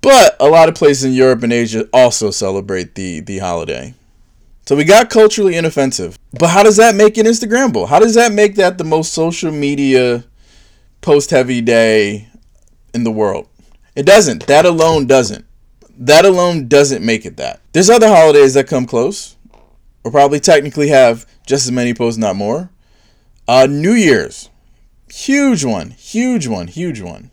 But 0.00 0.36
a 0.40 0.48
lot 0.48 0.68
of 0.68 0.74
places 0.74 1.04
in 1.04 1.12
Europe 1.12 1.44
and 1.44 1.52
Asia 1.52 1.88
also 1.92 2.32
celebrate 2.32 2.96
the, 2.96 3.20
the 3.20 3.38
holiday. 3.38 3.94
So 4.66 4.74
we 4.74 4.82
got 4.82 5.08
culturally 5.08 5.54
inoffensive. 5.54 6.18
But 6.32 6.48
how 6.48 6.64
does 6.64 6.76
that 6.78 6.96
make 6.96 7.16
it 7.16 7.26
Instagrammable? 7.26 7.88
How 7.88 8.00
does 8.00 8.14
that 8.14 8.32
make 8.32 8.56
that 8.56 8.78
the 8.78 8.84
most 8.84 9.12
social 9.12 9.52
media 9.52 10.24
post 11.00 11.30
heavy 11.30 11.60
day 11.60 12.28
in 12.92 13.04
the 13.04 13.12
world? 13.12 13.48
It 13.94 14.04
doesn't. 14.04 14.48
That 14.48 14.66
alone 14.66 15.06
doesn't. 15.06 15.44
That 15.98 16.24
alone 16.24 16.68
doesn't 16.68 17.04
make 17.04 17.26
it 17.26 17.36
that. 17.36 17.60
There's 17.72 17.90
other 17.90 18.08
holidays 18.08 18.54
that 18.54 18.66
come 18.66 18.86
close, 18.86 19.36
or 20.04 20.10
probably 20.10 20.40
technically 20.40 20.88
have 20.88 21.26
just 21.46 21.66
as 21.66 21.72
many 21.72 21.94
posts, 21.94 22.18
not 22.18 22.36
more. 22.36 22.70
Uh, 23.46 23.66
New 23.68 23.92
Year's, 23.92 24.48
huge 25.10 25.64
one, 25.64 25.90
huge 25.90 26.46
one, 26.46 26.68
huge 26.68 27.00
one. 27.00 27.30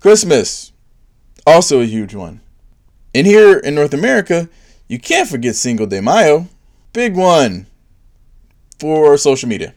Christmas, 0.00 0.72
also 1.46 1.80
a 1.80 1.86
huge 1.86 2.14
one. 2.14 2.40
And 3.14 3.26
here 3.26 3.58
in 3.58 3.74
North 3.74 3.94
America, 3.94 4.48
you 4.88 4.98
can't 4.98 5.28
forget 5.28 5.56
Cinco 5.56 5.86
de 5.86 6.00
Mayo, 6.00 6.48
big 6.92 7.16
one 7.16 7.66
for 8.78 9.16
social 9.18 9.48
media. 9.48 9.74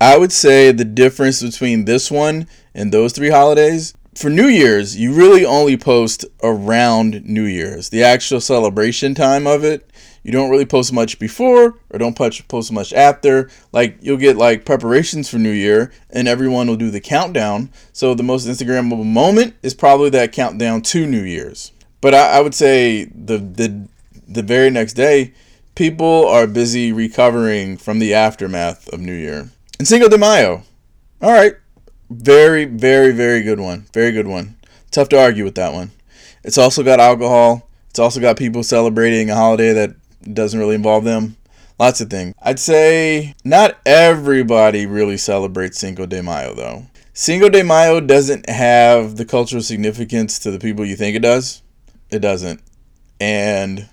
I 0.00 0.18
would 0.18 0.32
say 0.32 0.72
the 0.72 0.84
difference 0.84 1.42
between 1.42 1.84
this 1.84 2.10
one 2.10 2.46
and 2.74 2.92
those 2.92 3.12
three 3.12 3.30
holidays 3.30 3.94
for 4.16 4.30
New 4.30 4.46
Year's, 4.46 4.96
you 4.96 5.12
really 5.12 5.44
only 5.44 5.76
post 5.76 6.24
around 6.42 7.24
New 7.24 7.44
Year's. 7.44 7.90
The 7.90 8.02
actual 8.02 8.40
celebration 8.40 9.14
time 9.14 9.46
of 9.46 9.62
it, 9.62 9.90
you 10.22 10.32
don't 10.32 10.50
really 10.50 10.64
post 10.64 10.92
much 10.92 11.18
before 11.18 11.78
or 11.90 11.98
don't 11.98 12.16
post 12.16 12.72
much 12.72 12.92
after. 12.92 13.50
Like 13.72 13.98
you'll 14.00 14.16
get 14.16 14.36
like 14.36 14.64
preparations 14.64 15.28
for 15.28 15.38
New 15.38 15.52
Year 15.52 15.92
and 16.10 16.26
everyone 16.26 16.66
will 16.66 16.76
do 16.76 16.90
the 16.90 17.00
countdown. 17.00 17.70
So 17.92 18.14
the 18.14 18.22
most 18.22 18.46
Instagrammable 18.46 19.04
moment 19.04 19.54
is 19.62 19.74
probably 19.74 20.10
that 20.10 20.32
countdown 20.32 20.82
to 20.82 21.06
New 21.06 21.22
Year's. 21.22 21.72
But 22.00 22.14
I, 22.14 22.38
I 22.38 22.40
would 22.40 22.54
say 22.54 23.04
the 23.04 23.38
the 23.38 23.88
the 24.28 24.42
very 24.42 24.70
next 24.70 24.94
day, 24.94 25.32
people 25.74 26.26
are 26.26 26.46
busy 26.46 26.92
recovering 26.92 27.76
from 27.76 28.00
the 28.00 28.12
aftermath 28.12 28.88
of 28.88 29.00
New 29.00 29.14
Year. 29.14 29.50
And 29.78 29.86
Cinco 29.86 30.08
de 30.08 30.18
Mayo. 30.18 30.64
All 31.22 31.32
right, 31.32 31.54
very, 32.10 32.64
very, 32.64 33.12
very 33.12 33.42
good 33.42 33.60
one. 33.60 33.86
Very 33.92 34.12
good 34.12 34.26
one. 34.26 34.56
Tough 34.90 35.08
to 35.10 35.20
argue 35.20 35.44
with 35.44 35.56
that 35.56 35.72
one. 35.72 35.90
It's 36.44 36.58
also 36.58 36.82
got 36.82 37.00
alcohol. 37.00 37.68
It's 37.90 37.98
also 37.98 38.20
got 38.20 38.36
people 38.36 38.62
celebrating 38.62 39.30
a 39.30 39.34
holiday 39.34 39.72
that 39.72 39.96
doesn't 40.32 40.58
really 40.58 40.74
involve 40.74 41.04
them. 41.04 41.36
Lots 41.78 42.00
of 42.00 42.08
things. 42.08 42.34
I'd 42.40 42.58
say 42.58 43.34
not 43.44 43.78
everybody 43.84 44.86
really 44.86 45.16
celebrates 45.16 45.78
Cinco 45.78 46.06
de 46.06 46.22
Mayo, 46.22 46.54
though. 46.54 46.86
Cinco 47.12 47.48
de 47.48 47.62
Mayo 47.62 48.00
doesn't 48.00 48.48
have 48.48 49.16
the 49.16 49.24
cultural 49.24 49.62
significance 49.62 50.38
to 50.40 50.50
the 50.50 50.58
people 50.58 50.84
you 50.84 50.96
think 50.96 51.16
it 51.16 51.22
does. 51.22 51.62
It 52.10 52.20
doesn't. 52.20 52.62
And 53.20 53.88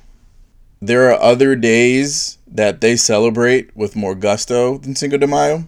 there 0.82 1.10
are 1.10 1.20
other 1.22 1.56
days 1.56 2.38
that 2.48 2.82
they 2.82 2.96
celebrate 2.96 3.76
with 3.76 3.96
more 3.96 4.16
gusto 4.16 4.78
than 4.78 4.96
Cinco 4.96 5.18
de 5.18 5.28
Mayo. 5.28 5.68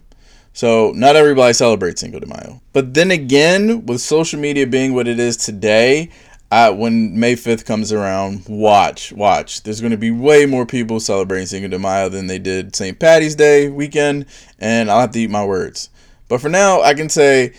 So 0.56 0.94
not 0.96 1.18
everybody 1.18 1.52
celebrates 1.52 2.00
Cinco 2.00 2.18
de 2.18 2.28
Mayo. 2.28 2.62
But 2.72 2.94
then 2.94 3.12
again, 3.12 3.86
with 3.86 4.00
social 4.00 4.40
media 4.40 4.66
being 4.66 4.94
what 4.94 5.06
it 5.06 5.20
is 5.20 5.36
today, 5.36 6.10
uh, 6.50 6.72
when 6.72 7.20
May 7.20 7.36
5th 7.36 7.66
comes 7.66 7.92
around, 7.92 8.46
watch, 8.48 9.12
watch. 9.12 9.64
There's 9.64 9.82
going 9.82 9.92
to 9.92 9.98
be 9.98 10.12
way 10.12 10.46
more 10.46 10.66
people 10.66 11.02
celebrating 11.02 11.46
Cinco 11.46 11.68
de 11.68 11.78
Mayo 11.78 12.08
than 12.08 12.28
they 12.28 12.40
did 12.40 12.74
St. 12.74 12.98
Patty's 12.98 13.36
Day 13.36 13.68
weekend, 13.68 14.28
and 14.58 14.90
I'll 14.90 15.02
have 15.02 15.12
to 15.12 15.20
eat 15.20 15.30
my 15.30 15.44
words. 15.44 15.90
But 16.30 16.40
for 16.40 16.48
now, 16.48 16.82
I 16.82 16.94
can 16.94 17.10
say, 17.10 17.54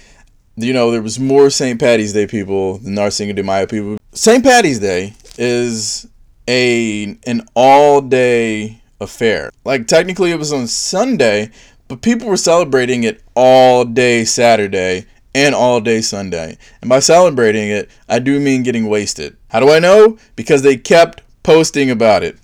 you 0.56 0.72
know, 0.72 0.90
there 0.90 1.02
was 1.02 1.20
more 1.20 1.50
St. 1.50 1.78
Patty's 1.78 2.14
Day 2.14 2.26
people 2.26 2.78
than 2.78 2.98
our 2.98 3.10
Cinco 3.10 3.34
de 3.34 3.42
Mayo 3.42 3.66
people. 3.66 3.98
St. 4.12 4.42
Patty's 4.42 4.78
Day 4.78 5.12
is 5.36 6.08
a 6.48 7.18
an 7.26 7.46
all 7.54 8.00
day 8.00 8.80
affair. 9.02 9.50
Like 9.66 9.86
technically 9.86 10.30
it 10.30 10.38
was 10.38 10.54
on 10.54 10.66
Sunday, 10.66 11.50
but 11.88 12.02
people 12.02 12.28
were 12.28 12.36
celebrating 12.36 13.04
it 13.04 13.22
all 13.34 13.84
day 13.84 14.24
Saturday 14.24 15.06
and 15.34 15.54
all 15.54 15.80
day 15.80 16.00
Sunday. 16.00 16.56
And 16.80 16.88
by 16.88 17.00
celebrating 17.00 17.68
it, 17.68 17.90
I 18.08 18.18
do 18.18 18.40
mean 18.40 18.62
getting 18.62 18.88
wasted. 18.88 19.36
How 19.48 19.60
do 19.60 19.70
I 19.70 19.78
know? 19.78 20.18
Because 20.34 20.62
they 20.62 20.76
kept 20.76 21.22
posting 21.42 21.90
about 21.90 22.22
it. 22.22 22.38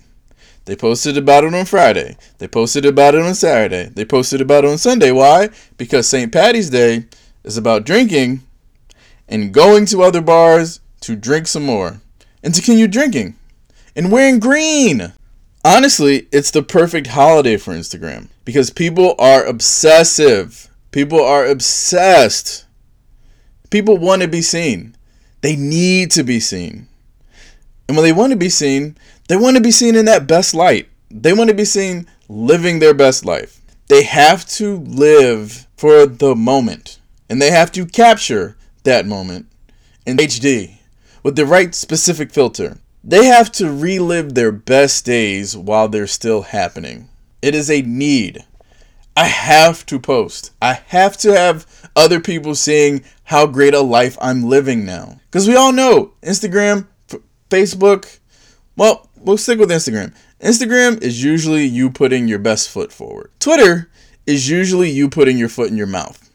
They 0.65 0.77
posted 0.77 1.17
about 1.17 1.45
it 1.45 1.55
on 1.55 1.65
Friday. 1.65 2.17
They 2.39 2.47
posted 2.47 2.87
about 2.87 3.15
it 3.15 3.23
on 3.23 3.35
Saturday. 3.35 3.91
They 3.93 4.05
posted 4.05 4.41
about 4.41 4.65
it 4.65 4.71
on 4.71 4.79
Sunday. 4.79 5.11
Why? 5.11 5.49
Because 5.77 6.07
St. 6.07 6.31
Patty's 6.31 6.71
Day 6.71 7.07
is 7.43 7.57
about 7.57 7.85
drinking 7.85 8.43
and 9.29 9.53
going 9.53 9.87
to 9.87 10.03
other 10.03 10.21
bars 10.21 10.81
to 11.01 11.17
drink 11.17 11.49
some 11.49 11.65
more 11.65 12.01
and 12.45 12.55
to 12.55 12.61
continue 12.61 12.87
drinking 12.87 13.35
and 13.97 14.13
wearing 14.13 14.39
green. 14.39 15.13
Honestly, 15.65 16.27
it's 16.33 16.51
the 16.51 16.63
perfect 16.63 17.09
holiday 17.09 17.57
for 17.57 17.73
Instagram 17.73 18.29
because 18.45 18.71
people 18.71 19.15
are 19.19 19.45
obsessive. 19.45 20.69
People 20.91 21.23
are 21.23 21.47
obsessed. 21.47 22.67
People 23.71 23.97
want 23.97 24.23
to 24.23 24.29
be 24.29 24.43
seen. 24.43 24.97
They 25.41 25.55
need 25.55 26.11
to 26.13 26.25
be 26.25 26.41
seen. 26.41 26.89
And 27.87 27.97
when 27.97 28.05
they 28.05 28.13
want 28.13 28.33
to 28.33 28.37
be 28.37 28.49
seen, 28.49 28.97
they 29.29 29.37
want 29.37 29.57
to 29.57 29.63
be 29.63 29.71
seen 29.71 29.95
in 29.95 30.05
that 30.07 30.27
best 30.27 30.53
light. 30.53 30.89
They 31.11 31.33
want 31.33 31.49
to 31.49 31.55
be 31.55 31.65
seen 31.65 32.09
living 32.29 32.81
their 32.81 32.95
best 32.95 33.25
life. 33.25 33.61
They 33.87 34.03
have 34.03 34.45
to 34.51 34.79
live 34.79 35.69
for 35.77 36.07
the 36.07 36.35
moment 36.35 36.99
and 37.29 37.41
they 37.41 37.51
have 37.51 37.71
to 37.73 37.87
capture 37.87 38.57
that 38.83 39.07
moment 39.07 39.47
in 40.05 40.17
HD 40.17 40.79
with 41.23 41.37
the 41.37 41.47
right 41.47 41.73
specific 41.73 42.33
filter. 42.33 42.79
They 43.05 43.27
have 43.27 43.51
to 43.53 43.73
relive 43.73 44.35
their 44.35 44.53
best 44.53 45.05
days 45.05 45.57
while 45.57 45.89
they're 45.89 46.07
still 46.07 46.43
happening. 46.43 47.09
It 47.41 47.55
is 47.55 47.71
a 47.71 47.83
need. 47.83 48.45
I 49.17 49.27
have 49.27 49.85
to 49.87 49.99
post. 49.99 50.53
I 50.63 50.75
have 50.87 51.17
to 51.19 51.33
have 51.33 51.67
other 51.97 52.21
people 52.21 52.55
seeing 52.55 53.03
how 53.25 53.47
great 53.47 53.75
a 53.75 53.81
life 53.81 54.17
I'm 54.21 54.45
living 54.45 54.87
now. 54.87 55.21
Because 55.27 55.49
we 55.49 55.57
all 55.57 55.73
know 55.73 56.15
Instagram, 56.23 56.87
F- 57.13 57.21
Facebook, 57.51 58.21
well, 58.77 59.11
we'll 59.19 59.37
stick 59.37 59.59
with 59.59 59.71
Instagram. 59.71 60.15
Instagram 60.41 61.03
is 61.03 61.23
usually 61.23 61.65
you 61.65 61.91
putting 61.91 62.29
your 62.29 62.39
best 62.39 62.71
foot 62.71 62.93
forward. 62.93 63.31
Twitter 63.39 63.91
is 64.27 64.49
usually 64.49 64.91
you 64.91 65.11
putting 65.11 65.37
your 65.37 65.49
foot 65.49 65.71
in 65.71 65.77
your 65.77 65.87
mouth. 65.87 66.31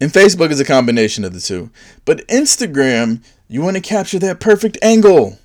And 0.00 0.12
Facebook 0.12 0.50
is 0.50 0.60
a 0.60 0.64
combination 0.64 1.24
of 1.24 1.34
the 1.34 1.40
two. 1.40 1.70
But 2.04 2.26
Instagram, 2.28 3.22
you 3.48 3.62
want 3.62 3.76
to 3.76 3.82
capture 3.82 4.20
that 4.20 4.40
perfect 4.40 4.78
angle. 4.80 5.38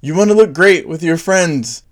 You 0.00 0.14
want 0.14 0.30
to 0.30 0.36
look 0.36 0.52
great 0.52 0.88
with 0.88 1.02
your 1.02 1.16
friends. 1.16 1.82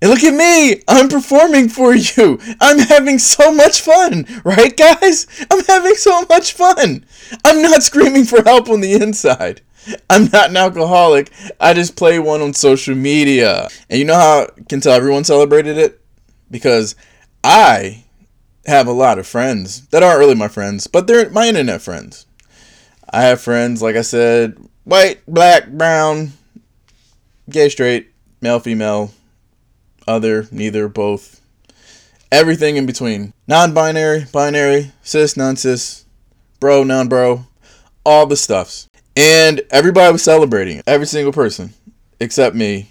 And 0.00 0.10
look 0.10 0.24
at 0.24 0.34
me! 0.34 0.82
I'm 0.88 1.08
performing 1.08 1.68
for 1.68 1.94
you! 1.94 2.38
I'm 2.60 2.78
having 2.78 3.18
so 3.18 3.52
much 3.52 3.82
fun! 3.82 4.26
Right, 4.44 4.74
guys? 4.74 5.26
I'm 5.50 5.62
having 5.64 5.94
so 5.94 6.24
much 6.28 6.54
fun! 6.54 7.04
I'm 7.44 7.60
not 7.60 7.82
screaming 7.82 8.24
for 8.24 8.42
help 8.42 8.70
on 8.70 8.80
the 8.80 8.94
inside. 8.94 9.60
I'm 10.08 10.26
not 10.32 10.50
an 10.50 10.56
alcoholic. 10.56 11.30
I 11.60 11.74
just 11.74 11.96
play 11.96 12.18
one 12.18 12.40
on 12.40 12.54
social 12.54 12.94
media. 12.94 13.68
And 13.90 13.98
you 13.98 14.06
know 14.06 14.14
how 14.14 14.42
I 14.42 14.62
can 14.68 14.80
tell 14.80 14.94
everyone 14.94 15.24
celebrated 15.24 15.76
it? 15.76 16.00
Because 16.50 16.94
I 17.44 18.04
have 18.66 18.86
a 18.86 18.92
lot 18.92 19.18
of 19.18 19.26
friends 19.26 19.86
that 19.88 20.02
aren't 20.02 20.18
really 20.18 20.34
my 20.34 20.48
friends, 20.48 20.86
but 20.86 21.06
they're 21.06 21.28
my 21.30 21.48
internet 21.48 21.82
friends. 21.82 22.26
I 23.12 23.22
have 23.22 23.40
friends, 23.40 23.82
like 23.82 23.96
I 23.96 24.02
said, 24.02 24.56
white, 24.84 25.20
black, 25.26 25.68
brown, 25.68 26.32
gay, 27.50 27.68
straight, 27.68 28.10
male, 28.40 28.60
female, 28.60 29.12
other, 30.06 30.46
neither, 30.50 30.88
both, 30.88 31.40
everything 32.32 32.76
in 32.76 32.86
between. 32.86 33.32
Non 33.46 33.74
binary, 33.74 34.26
binary, 34.32 34.92
cis, 35.02 35.36
non 35.36 35.56
cis, 35.56 36.04
bro, 36.58 36.84
non 36.84 37.08
bro, 37.08 37.46
all 38.04 38.26
the 38.26 38.36
stuffs. 38.36 38.88
And 39.16 39.62
everybody 39.70 40.12
was 40.12 40.22
celebrating 40.22 40.82
every 40.86 41.06
single 41.06 41.32
person 41.32 41.74
except 42.20 42.54
me 42.54 42.90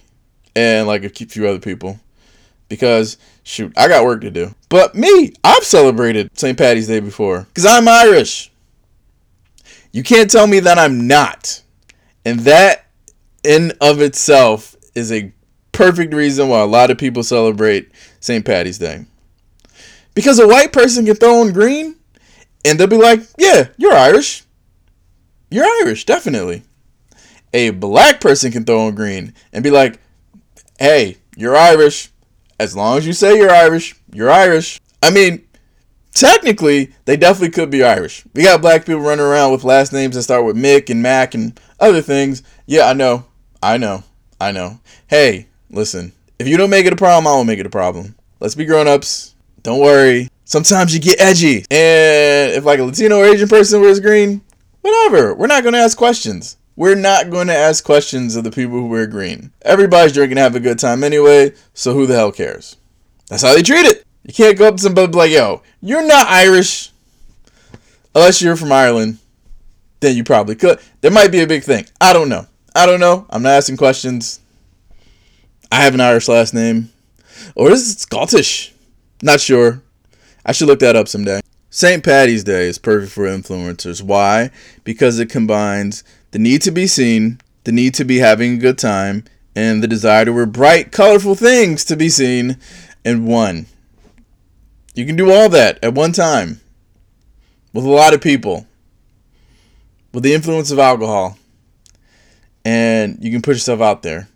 and 0.55 0.87
like 0.87 1.03
a 1.03 1.09
few 1.09 1.47
other 1.47 1.59
people 1.59 1.99
because 2.67 3.17
shoot, 3.43 3.73
I 3.77 3.87
got 3.87 4.03
work 4.03 4.21
to 4.21 4.31
do. 4.31 4.53
But 4.69 4.95
me, 4.95 5.33
I've 5.43 5.63
celebrated 5.63 6.37
St. 6.37 6.57
Patty's 6.57 6.87
Day 6.87 6.99
before 6.99 7.47
because 7.49 7.65
I'm 7.65 7.87
Irish. 7.87 8.51
You 9.91 10.03
can't 10.03 10.29
tell 10.29 10.45
me 10.45 10.59
that 10.59 10.77
I'm 10.77 11.07
not. 11.07 11.61
And 12.25 12.41
that 12.41 12.85
in 13.43 13.73
of 13.81 14.01
itself 14.01 14.75
is 14.95 15.11
a 15.11 15.31
perfect 15.71 16.13
reason 16.13 16.49
why 16.49 16.59
a 16.59 16.65
lot 16.65 16.91
of 16.91 16.97
people 16.97 17.23
celebrate 17.23 17.89
St. 18.19 18.45
Patty's 18.45 18.77
Day. 18.77 19.05
Because 20.13 20.39
a 20.39 20.47
white 20.47 20.73
person 20.73 21.05
can 21.05 21.15
throw 21.15 21.41
on 21.41 21.53
green 21.53 21.95
and 22.65 22.79
they'll 22.79 22.87
be 22.87 22.97
like, 22.97 23.21
yeah, 23.37 23.69
you're 23.77 23.93
Irish. 23.93 24.43
You're 25.49 25.65
Irish, 25.83 26.05
definitely. 26.05 26.63
A 27.53 27.71
black 27.71 28.19
person 28.19 28.51
can 28.51 28.65
throw 28.65 28.81
on 28.87 28.95
green 28.95 29.33
and 29.53 29.63
be 29.63 29.71
like, 29.71 29.99
hey, 30.77 31.17
you're 31.35 31.55
Irish. 31.55 32.09
As 32.59 32.75
long 32.75 32.97
as 32.97 33.07
you 33.07 33.13
say 33.13 33.37
you're 33.37 33.49
Irish, 33.49 33.95
you're 34.11 34.29
Irish. 34.29 34.81
I 35.01 35.11
mean, 35.11 35.47
technically, 36.13 36.93
they 37.05 37.15
definitely 37.15 37.51
could 37.51 37.69
be 37.69 37.83
Irish. 37.83 38.25
We 38.33 38.43
got 38.43 38.61
black 38.61 38.85
people 38.85 39.01
running 39.01 39.25
around 39.25 39.53
with 39.53 39.63
last 39.63 39.93
names 39.93 40.15
that 40.15 40.23
start 40.23 40.43
with 40.43 40.57
Mick 40.57 40.89
and 40.89 41.01
Mac 41.01 41.33
and 41.33 41.57
other 41.79 42.01
things. 42.01 42.43
Yeah, 42.65 42.87
I 42.89 42.93
know. 42.93 43.25
I 43.61 43.77
know. 43.77 44.03
I 44.39 44.51
know. 44.51 44.79
Hey, 45.07 45.47
listen. 45.69 46.13
If 46.39 46.47
you 46.47 46.55
don't 46.55 46.69
make 46.69 46.85
it 46.85 46.93
a 46.93 46.97
problem, 46.97 47.27
I 47.27 47.31
won't 47.31 47.47
make 47.47 47.59
it 47.59 47.65
a 47.65 47.69
problem. 47.69 48.15
Let's 48.39 48.55
be 48.55 48.65
grown 48.65 48.87
ups. 48.87 49.35
Don't 49.63 49.79
worry. 49.79 50.29
Sometimes 50.45 50.93
you 50.93 51.01
get 51.01 51.19
edgy. 51.19 51.65
And 51.69 52.53
if 52.53 52.63
like 52.63 52.79
a 52.79 52.83
Latino 52.83 53.17
or 53.17 53.25
Asian 53.25 53.49
person 53.49 53.81
wears 53.81 53.99
green, 53.99 54.41
whatever. 54.81 55.35
We're 55.35 55.47
not 55.47 55.63
going 55.63 55.73
to 55.73 55.79
ask 55.79 55.97
questions. 55.97 56.57
We're 56.77 56.95
not 56.95 57.29
going 57.29 57.47
to 57.47 57.55
ask 57.55 57.83
questions 57.83 58.37
of 58.37 58.45
the 58.45 58.51
people 58.51 58.77
who 58.79 58.87
wear 58.87 59.05
green. 59.05 59.51
Everybody's 59.63 60.13
drinking 60.13 60.37
have 60.37 60.55
a 60.55 60.61
good 60.61 60.79
time 60.79 61.03
anyway, 61.03 61.53
so 61.73 61.93
who 61.93 62.05
the 62.05 62.15
hell 62.15 62.31
cares? 62.31 62.77
That's 63.27 63.43
how 63.43 63.53
they 63.53 63.61
treat 63.61 63.85
it. 63.85 64.05
You 64.23 64.33
can't 64.33 64.57
go 64.57 64.69
up 64.69 64.77
to 64.77 64.81
somebody 64.81 65.11
like, 65.11 65.31
yo, 65.31 65.61
you're 65.81 66.07
not 66.07 66.27
Irish. 66.27 66.91
Unless 68.15 68.41
you're 68.41 68.55
from 68.55 68.71
Ireland, 68.71 69.19
then 69.99 70.15
you 70.15 70.23
probably 70.23 70.55
could. 70.55 70.79
There 71.01 71.11
might 71.11 71.31
be 71.31 71.41
a 71.41 71.47
big 71.47 71.63
thing. 71.63 71.85
I 71.99 72.13
don't 72.13 72.29
know. 72.29 72.47
I 72.79 72.85
don't 72.85 73.01
know. 73.01 73.25
I'm 73.29 73.41
not 73.41 73.55
asking 73.55 73.75
questions. 73.75 74.39
I 75.69 75.81
have 75.81 75.93
an 75.93 75.99
Irish 75.99 76.29
last 76.29 76.53
name. 76.53 76.93
Or 77.53 77.69
is 77.71 77.91
it 77.91 77.99
Scottish? 77.99 78.73
Not 79.21 79.41
sure. 79.41 79.81
I 80.45 80.53
should 80.53 80.69
look 80.69 80.79
that 80.79 80.95
up 80.95 81.09
someday. 81.09 81.41
St. 81.69 82.01
Patty's 82.01 82.45
Day 82.45 82.69
is 82.69 82.77
perfect 82.77 83.11
for 83.11 83.25
influencers. 83.25 84.01
Why? 84.01 84.51
Because 84.85 85.19
it 85.19 85.29
combines 85.29 86.05
the 86.31 86.39
need 86.39 86.61
to 86.61 86.71
be 86.71 86.87
seen, 86.87 87.41
the 87.65 87.73
need 87.73 87.95
to 87.95 88.05
be 88.05 88.19
having 88.19 88.53
a 88.53 88.57
good 88.61 88.77
time, 88.77 89.25
and 89.53 89.83
the 89.83 89.87
desire 89.87 90.23
to 90.23 90.31
wear 90.31 90.45
bright, 90.45 90.93
colorful 90.93 91.35
things 91.35 91.83
to 91.83 91.97
be 91.97 92.07
seen 92.07 92.55
in 93.03 93.25
one. 93.25 93.65
You 94.95 95.05
can 95.05 95.17
do 95.17 95.33
all 95.33 95.49
that 95.49 95.83
at 95.83 95.95
one 95.95 96.13
time 96.13 96.61
with 97.73 97.83
a 97.83 97.89
lot 97.89 98.13
of 98.13 98.21
people 98.21 98.67
with 100.13 100.23
the 100.23 100.33
influence 100.33 100.71
of 100.71 100.79
alcohol. 100.79 101.37
And 102.65 103.17
you 103.21 103.31
can 103.31 103.41
put 103.41 103.55
yourself 103.55 103.81
out 103.81 104.03
there 104.03 104.27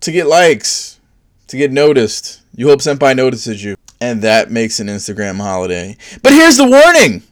to 0.00 0.12
get 0.12 0.26
likes, 0.26 1.00
to 1.48 1.56
get 1.56 1.72
noticed. 1.72 2.42
You 2.54 2.68
hope 2.68 2.80
Senpai 2.80 3.16
notices 3.16 3.62
you. 3.62 3.76
And 4.00 4.22
that 4.22 4.50
makes 4.50 4.78
an 4.80 4.88
Instagram 4.88 5.36
holiday. 5.36 5.96
But 6.22 6.32
here's 6.32 6.56
the 6.56 6.68
warning 6.68 7.22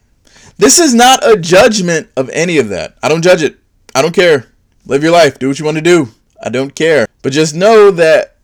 this 0.56 0.78
is 0.78 0.94
not 0.94 1.26
a 1.26 1.36
judgment 1.36 2.08
of 2.16 2.30
any 2.30 2.58
of 2.58 2.68
that. 2.68 2.96
I 3.02 3.08
don't 3.08 3.22
judge 3.22 3.42
it. 3.42 3.58
I 3.94 4.02
don't 4.02 4.14
care. 4.14 4.46
Live 4.86 5.02
your 5.02 5.12
life. 5.12 5.38
Do 5.38 5.48
what 5.48 5.58
you 5.58 5.64
want 5.64 5.78
to 5.78 5.82
do. 5.82 6.08
I 6.42 6.48
don't 6.48 6.74
care. 6.74 7.06
But 7.22 7.32
just 7.32 7.54
know 7.54 7.90
that 7.92 8.36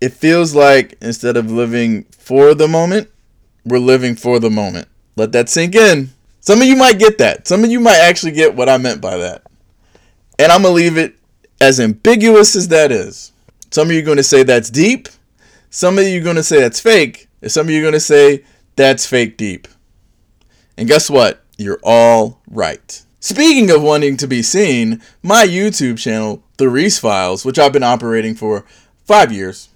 it 0.00 0.12
feels 0.12 0.54
like 0.54 0.96
instead 1.00 1.36
of 1.36 1.50
living 1.50 2.04
for 2.18 2.54
the 2.54 2.68
moment, 2.68 3.10
we're 3.64 3.78
living 3.78 4.16
for 4.16 4.38
the 4.38 4.50
moment. 4.50 4.88
Let 5.16 5.32
that 5.32 5.48
sink 5.48 5.74
in. 5.74 6.10
Some 6.40 6.60
of 6.60 6.68
you 6.68 6.76
might 6.76 6.98
get 6.98 7.18
that. 7.18 7.48
Some 7.48 7.64
of 7.64 7.70
you 7.70 7.80
might 7.80 7.98
actually 7.98 8.32
get 8.32 8.54
what 8.54 8.68
I 8.68 8.78
meant 8.78 9.00
by 9.00 9.16
that. 9.16 9.42
And 10.38 10.52
I'm 10.52 10.62
going 10.62 10.72
to 10.72 10.76
leave 10.76 10.98
it 10.98 11.18
as 11.60 11.80
ambiguous 11.80 12.56
as 12.56 12.68
that 12.68 12.92
is. 12.92 13.32
Some 13.70 13.88
of 13.88 13.92
you 13.92 14.00
are 14.00 14.04
going 14.04 14.18
to 14.18 14.22
say 14.22 14.42
that's 14.42 14.70
deep. 14.70 15.08
Some 15.70 15.98
of 15.98 16.04
you 16.04 16.20
are 16.20 16.24
going 16.24 16.36
to 16.36 16.42
say 16.42 16.60
that's 16.60 16.80
fake. 16.80 17.28
And 17.42 17.50
some 17.50 17.66
of 17.66 17.70
you 17.70 17.80
are 17.80 17.82
going 17.82 17.92
to 17.94 18.00
say 18.00 18.44
that's 18.76 19.06
fake 19.06 19.36
deep. 19.36 19.68
And 20.76 20.88
guess 20.88 21.08
what? 21.08 21.42
You're 21.56 21.80
all 21.82 22.40
right. 22.50 23.02
Speaking 23.20 23.70
of 23.70 23.82
wanting 23.82 24.16
to 24.18 24.26
be 24.26 24.42
seen, 24.42 25.02
my 25.22 25.46
YouTube 25.46 25.98
channel, 25.98 26.42
The 26.58 26.68
Reese 26.68 26.98
Files, 26.98 27.44
which 27.44 27.58
I've 27.58 27.72
been 27.72 27.82
operating 27.82 28.34
for 28.34 28.64
five 29.04 29.32
years, 29.32 29.70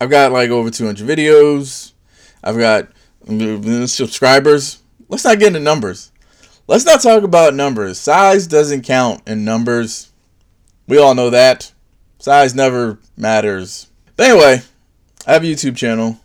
I've 0.00 0.10
got 0.10 0.32
like 0.32 0.50
over 0.50 0.70
200 0.70 1.06
videos. 1.06 1.92
I've 2.42 2.58
got 2.58 2.88
mm, 3.26 3.88
subscribers. 3.88 4.82
Let's 5.08 5.24
not 5.24 5.38
get 5.38 5.48
into 5.48 5.60
numbers. 5.60 6.10
Let's 6.68 6.84
not 6.84 7.00
talk 7.00 7.22
about 7.22 7.54
numbers. 7.54 7.98
Size 7.98 8.46
doesn't 8.46 8.82
count 8.82 9.22
in 9.26 9.42
numbers. 9.42 10.12
We 10.86 10.98
all 10.98 11.14
know 11.14 11.30
that. 11.30 11.72
Size 12.18 12.54
never 12.54 12.98
matters. 13.16 13.86
But 14.16 14.28
anyway, 14.28 14.60
I 15.26 15.32
have 15.32 15.42
a 15.42 15.46
YouTube 15.46 15.78
channel. 15.78 16.20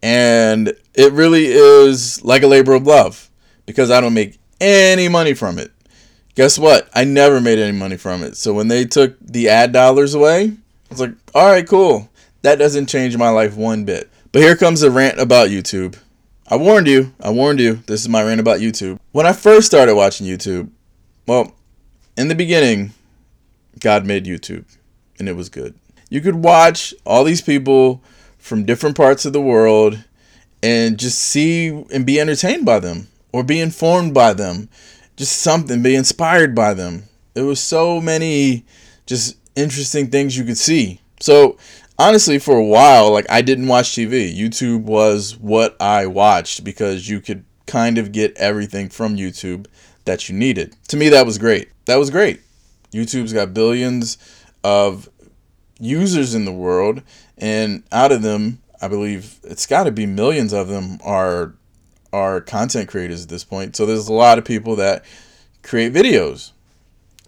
And 0.00 0.74
it 0.94 1.12
really 1.12 1.46
is 1.46 2.24
like 2.24 2.44
a 2.44 2.46
labor 2.46 2.74
of 2.74 2.86
love 2.86 3.28
because 3.66 3.90
I 3.90 4.00
don't 4.00 4.14
make 4.14 4.38
any 4.60 5.08
money 5.08 5.34
from 5.34 5.58
it. 5.58 5.72
Guess 6.36 6.56
what? 6.56 6.88
I 6.94 7.02
never 7.02 7.40
made 7.40 7.58
any 7.58 7.76
money 7.76 7.96
from 7.96 8.22
it. 8.22 8.36
So 8.36 8.54
when 8.54 8.68
they 8.68 8.84
took 8.84 9.18
the 9.18 9.48
ad 9.48 9.72
dollars 9.72 10.14
away, 10.14 10.52
I 10.52 10.88
was 10.88 11.00
like, 11.00 11.14
all 11.34 11.50
right, 11.50 11.66
cool. 11.66 12.08
That 12.42 12.60
doesn't 12.60 12.86
change 12.86 13.16
my 13.16 13.30
life 13.30 13.56
one 13.56 13.84
bit. 13.84 14.08
But 14.30 14.42
here 14.42 14.54
comes 14.54 14.84
a 14.84 14.90
rant 14.92 15.18
about 15.18 15.48
YouTube. 15.48 15.98
I 16.50 16.56
warned 16.56 16.86
you. 16.86 17.12
I 17.20 17.30
warned 17.30 17.60
you. 17.60 17.74
This 17.86 18.00
is 18.00 18.08
my 18.08 18.22
rant 18.22 18.40
about 18.40 18.60
YouTube. 18.60 18.98
When 19.12 19.26
I 19.26 19.34
first 19.34 19.66
started 19.66 19.94
watching 19.94 20.26
YouTube, 20.26 20.70
well, 21.26 21.54
in 22.16 22.28
the 22.28 22.34
beginning, 22.34 22.92
God 23.78 24.06
made 24.06 24.24
YouTube 24.24 24.64
and 25.18 25.28
it 25.28 25.34
was 25.34 25.50
good. 25.50 25.74
You 26.08 26.22
could 26.22 26.36
watch 26.36 26.94
all 27.04 27.22
these 27.22 27.42
people 27.42 28.02
from 28.38 28.64
different 28.64 28.96
parts 28.96 29.26
of 29.26 29.34
the 29.34 29.42
world 29.42 30.02
and 30.62 30.98
just 30.98 31.18
see 31.18 31.68
and 31.92 32.06
be 32.06 32.18
entertained 32.18 32.64
by 32.64 32.78
them 32.78 33.08
or 33.30 33.44
be 33.44 33.60
informed 33.60 34.14
by 34.14 34.32
them. 34.32 34.70
Just 35.16 35.42
something, 35.42 35.82
be 35.82 35.94
inspired 35.94 36.54
by 36.54 36.72
them. 36.72 37.04
There 37.34 37.44
was 37.44 37.60
so 37.60 38.00
many 38.00 38.64
just 39.04 39.36
interesting 39.54 40.08
things 40.10 40.38
you 40.38 40.44
could 40.44 40.56
see. 40.56 41.02
So 41.20 41.58
honestly, 41.98 42.38
for 42.38 42.56
a 42.56 42.64
while, 42.64 43.10
like 43.12 43.26
I 43.28 43.42
didn't 43.42 43.68
watch 43.68 43.90
TV. 43.90 44.34
YouTube 44.36 44.82
was 44.82 45.36
what 45.36 45.80
I 45.80 46.06
watched 46.06 46.64
because 46.64 47.08
you 47.08 47.20
could 47.20 47.44
kind 47.66 47.98
of 47.98 48.12
get 48.12 48.36
everything 48.36 48.88
from 48.88 49.16
YouTube 49.16 49.66
that 50.04 50.28
you 50.28 50.34
needed. 50.34 50.76
To 50.88 50.96
me, 50.96 51.08
that 51.10 51.26
was 51.26 51.38
great. 51.38 51.68
That 51.86 51.96
was 51.96 52.10
great. 52.10 52.40
YouTube's 52.92 53.32
got 53.32 53.52
billions 53.52 54.16
of 54.64 55.08
users 55.78 56.34
in 56.34 56.44
the 56.44 56.52
world, 56.52 57.02
and 57.36 57.82
out 57.92 58.12
of 58.12 58.22
them, 58.22 58.60
I 58.80 58.88
believe 58.88 59.38
it's 59.44 59.66
got 59.66 59.84
to 59.84 59.92
be 59.92 60.06
millions 60.06 60.52
of 60.52 60.68
them 60.68 60.98
are 61.04 61.54
are 62.10 62.40
content 62.40 62.88
creators 62.88 63.24
at 63.24 63.28
this 63.28 63.44
point. 63.44 63.76
So 63.76 63.84
there's 63.84 64.08
a 64.08 64.14
lot 64.14 64.38
of 64.38 64.44
people 64.44 64.76
that 64.76 65.04
create 65.62 65.92
videos. 65.92 66.52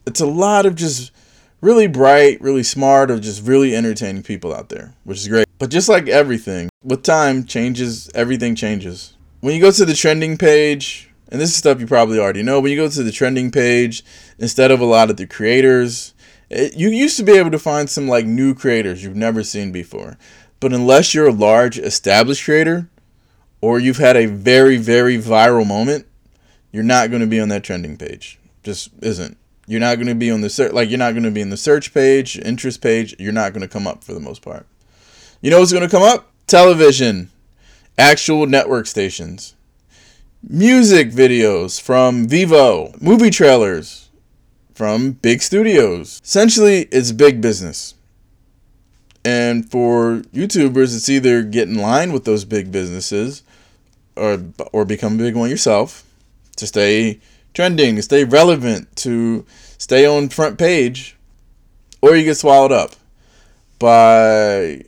It's 0.06 0.20
a 0.20 0.26
lot 0.26 0.64
of 0.64 0.74
just 0.74 1.12
really 1.60 1.86
bright, 1.86 2.40
really 2.40 2.62
smart, 2.62 3.10
or 3.10 3.18
just 3.18 3.46
really 3.46 3.74
entertaining 3.74 4.22
people 4.22 4.54
out 4.54 4.68
there, 4.68 4.94
which 5.04 5.18
is 5.18 5.28
great. 5.28 5.46
But 5.58 5.70
just 5.70 5.88
like 5.88 6.08
everything, 6.08 6.70
with 6.82 7.02
time 7.02 7.44
changes, 7.44 8.10
everything 8.14 8.54
changes. 8.54 9.14
When 9.40 9.54
you 9.54 9.60
go 9.60 9.70
to 9.70 9.84
the 9.84 9.94
trending 9.94 10.38
page, 10.38 11.10
and 11.30 11.40
this 11.40 11.50
is 11.50 11.56
stuff 11.56 11.80
you 11.80 11.86
probably 11.86 12.18
already 12.18 12.42
know, 12.42 12.60
when 12.60 12.70
you 12.70 12.76
go 12.76 12.88
to 12.88 13.02
the 13.02 13.12
trending 13.12 13.50
page, 13.50 14.04
instead 14.38 14.70
of 14.70 14.80
a 14.80 14.84
lot 14.84 15.10
of 15.10 15.16
the 15.16 15.26
creators, 15.26 16.14
it, 16.48 16.76
you 16.76 16.88
used 16.88 17.16
to 17.18 17.22
be 17.22 17.32
able 17.32 17.50
to 17.50 17.58
find 17.58 17.88
some 17.88 18.08
like 18.08 18.26
new 18.26 18.54
creators 18.54 19.04
you've 19.04 19.16
never 19.16 19.42
seen 19.42 19.70
before. 19.70 20.18
But 20.58 20.72
unless 20.72 21.14
you're 21.14 21.28
a 21.28 21.32
large 21.32 21.78
established 21.78 22.44
creator 22.44 22.88
or 23.60 23.78
you've 23.78 23.98
had 23.98 24.16
a 24.16 24.26
very, 24.26 24.76
very 24.76 25.16
viral 25.16 25.66
moment, 25.66 26.06
you're 26.72 26.82
not 26.82 27.10
going 27.10 27.20
to 27.20 27.26
be 27.26 27.40
on 27.40 27.48
that 27.48 27.64
trending 27.64 27.96
page. 27.96 28.38
Just 28.62 28.90
isn't. 29.00 29.36
You're 29.70 29.78
not 29.78 29.98
going 29.98 30.08
to 30.08 30.16
be 30.16 30.32
on 30.32 30.40
the 30.40 30.50
search 30.50 30.72
like 30.72 30.90
you're 30.90 30.98
not 30.98 31.12
going 31.12 31.22
to 31.22 31.30
be 31.30 31.40
in 31.40 31.50
the 31.50 31.56
search 31.56 31.94
page, 31.94 32.36
interest 32.40 32.82
page. 32.82 33.14
You're 33.20 33.32
not 33.32 33.52
going 33.52 33.60
to 33.60 33.68
come 33.68 33.86
up 33.86 34.02
for 34.02 34.12
the 34.12 34.18
most 34.18 34.42
part. 34.42 34.66
You 35.40 35.52
know 35.52 35.60
what's 35.60 35.70
going 35.70 35.88
to 35.88 35.88
come 35.88 36.02
up? 36.02 36.32
Television, 36.48 37.30
actual 37.96 38.48
network 38.48 38.88
stations, 38.88 39.54
music 40.42 41.12
videos 41.12 41.80
from 41.80 42.26
Vevo, 42.26 43.00
movie 43.00 43.30
trailers 43.30 44.08
from 44.74 45.12
big 45.12 45.40
studios. 45.40 46.20
Essentially, 46.24 46.88
it's 46.90 47.12
big 47.12 47.40
business. 47.40 47.94
And 49.24 49.70
for 49.70 50.22
YouTubers, 50.34 50.96
it's 50.96 51.08
either 51.08 51.44
get 51.44 51.68
in 51.68 51.76
line 51.76 52.12
with 52.12 52.24
those 52.24 52.44
big 52.44 52.72
businesses 52.72 53.44
or 54.16 54.42
or 54.72 54.84
become 54.84 55.14
a 55.14 55.18
big 55.18 55.36
one 55.36 55.48
yourself 55.48 56.02
to 56.56 56.66
stay 56.66 57.20
trending, 57.54 57.96
to 57.96 58.02
stay 58.02 58.24
relevant, 58.24 58.94
to 58.96 59.44
stay 59.78 60.06
on 60.06 60.28
front 60.28 60.58
page, 60.58 61.16
or 62.02 62.16
you 62.16 62.24
get 62.24 62.36
swallowed 62.36 62.72
up 62.72 62.92
by 63.78 64.82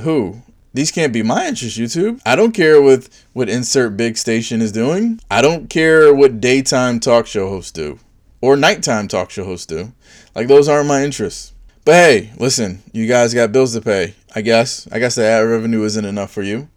who? 0.00 0.42
These 0.72 0.92
can't 0.92 1.12
be 1.12 1.22
my 1.22 1.48
interests, 1.48 1.78
YouTube. 1.78 2.20
I 2.24 2.36
don't 2.36 2.52
care 2.52 2.80
what 2.80 3.08
what 3.32 3.48
insert 3.48 3.96
big 3.96 4.16
station 4.16 4.62
is 4.62 4.70
doing. 4.70 5.20
I 5.30 5.42
don't 5.42 5.68
care 5.68 6.14
what 6.14 6.40
daytime 6.40 7.00
talk 7.00 7.26
show 7.26 7.48
hosts 7.48 7.72
do 7.72 7.98
or 8.40 8.56
nighttime 8.56 9.08
talk 9.08 9.30
show 9.30 9.44
hosts 9.44 9.66
do. 9.66 9.92
Like 10.34 10.48
those 10.48 10.68
aren't 10.68 10.88
my 10.88 11.02
interests. 11.02 11.52
But 11.84 11.92
hey, 11.94 12.30
listen, 12.36 12.82
you 12.92 13.06
guys 13.06 13.34
got 13.34 13.52
bills 13.52 13.74
to 13.74 13.80
pay. 13.80 14.14
I 14.34 14.42
guess. 14.42 14.86
I 14.92 14.98
guess 14.98 15.16
the 15.16 15.24
ad 15.24 15.46
revenue 15.46 15.82
isn't 15.84 16.04
enough 16.04 16.30
for 16.30 16.42
you. 16.42 16.68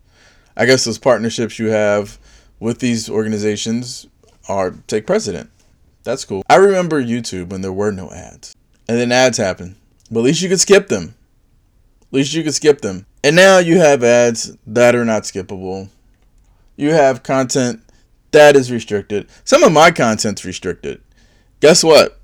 I 0.56 0.66
guess 0.66 0.86
those 0.86 0.98
partnerships 0.98 1.60
you 1.60 1.68
have 1.68 2.18
with 2.60 2.80
these 2.80 3.10
organizations 3.10 4.08
are 4.48 4.72
take 4.88 5.08
precedent. 5.08 5.50
That's 6.04 6.26
cool. 6.26 6.44
I 6.50 6.56
remember 6.56 7.02
YouTube 7.02 7.50
when 7.50 7.62
there 7.62 7.72
were 7.72 7.92
no 7.92 8.12
ads. 8.12 8.56
And 8.88 8.98
then 9.00 9.12
ads 9.12 9.38
happen. 9.38 9.78
But 10.12 10.20
at 10.20 10.26
least 10.26 10.42
you 10.42 10.50
could 10.50 10.60
skip 10.60 10.90
them. 10.90 11.16
At 12.02 12.08
least 12.12 12.34
you 12.34 12.44
could 12.44 12.54
skip 12.54 12.82
them. 12.82 13.06
And 13.24 13.36
now 13.36 13.60
you 13.60 13.80
have 13.80 14.04
ads 14.04 14.58
that 14.68 14.96
are 14.96 15.06
not 15.06 15.24
skippable. 15.24 15.90
You 16.76 16.92
have 16.92 17.24
content 17.24 17.82
that 18.32 18.56
is 18.56 18.72
restricted. 18.72 19.30
Some 19.46 19.64
of 19.64 19.72
my 19.72 19.92
content's 19.92 20.44
restricted. 20.44 21.02
Guess 21.62 21.84
what? 21.84 22.20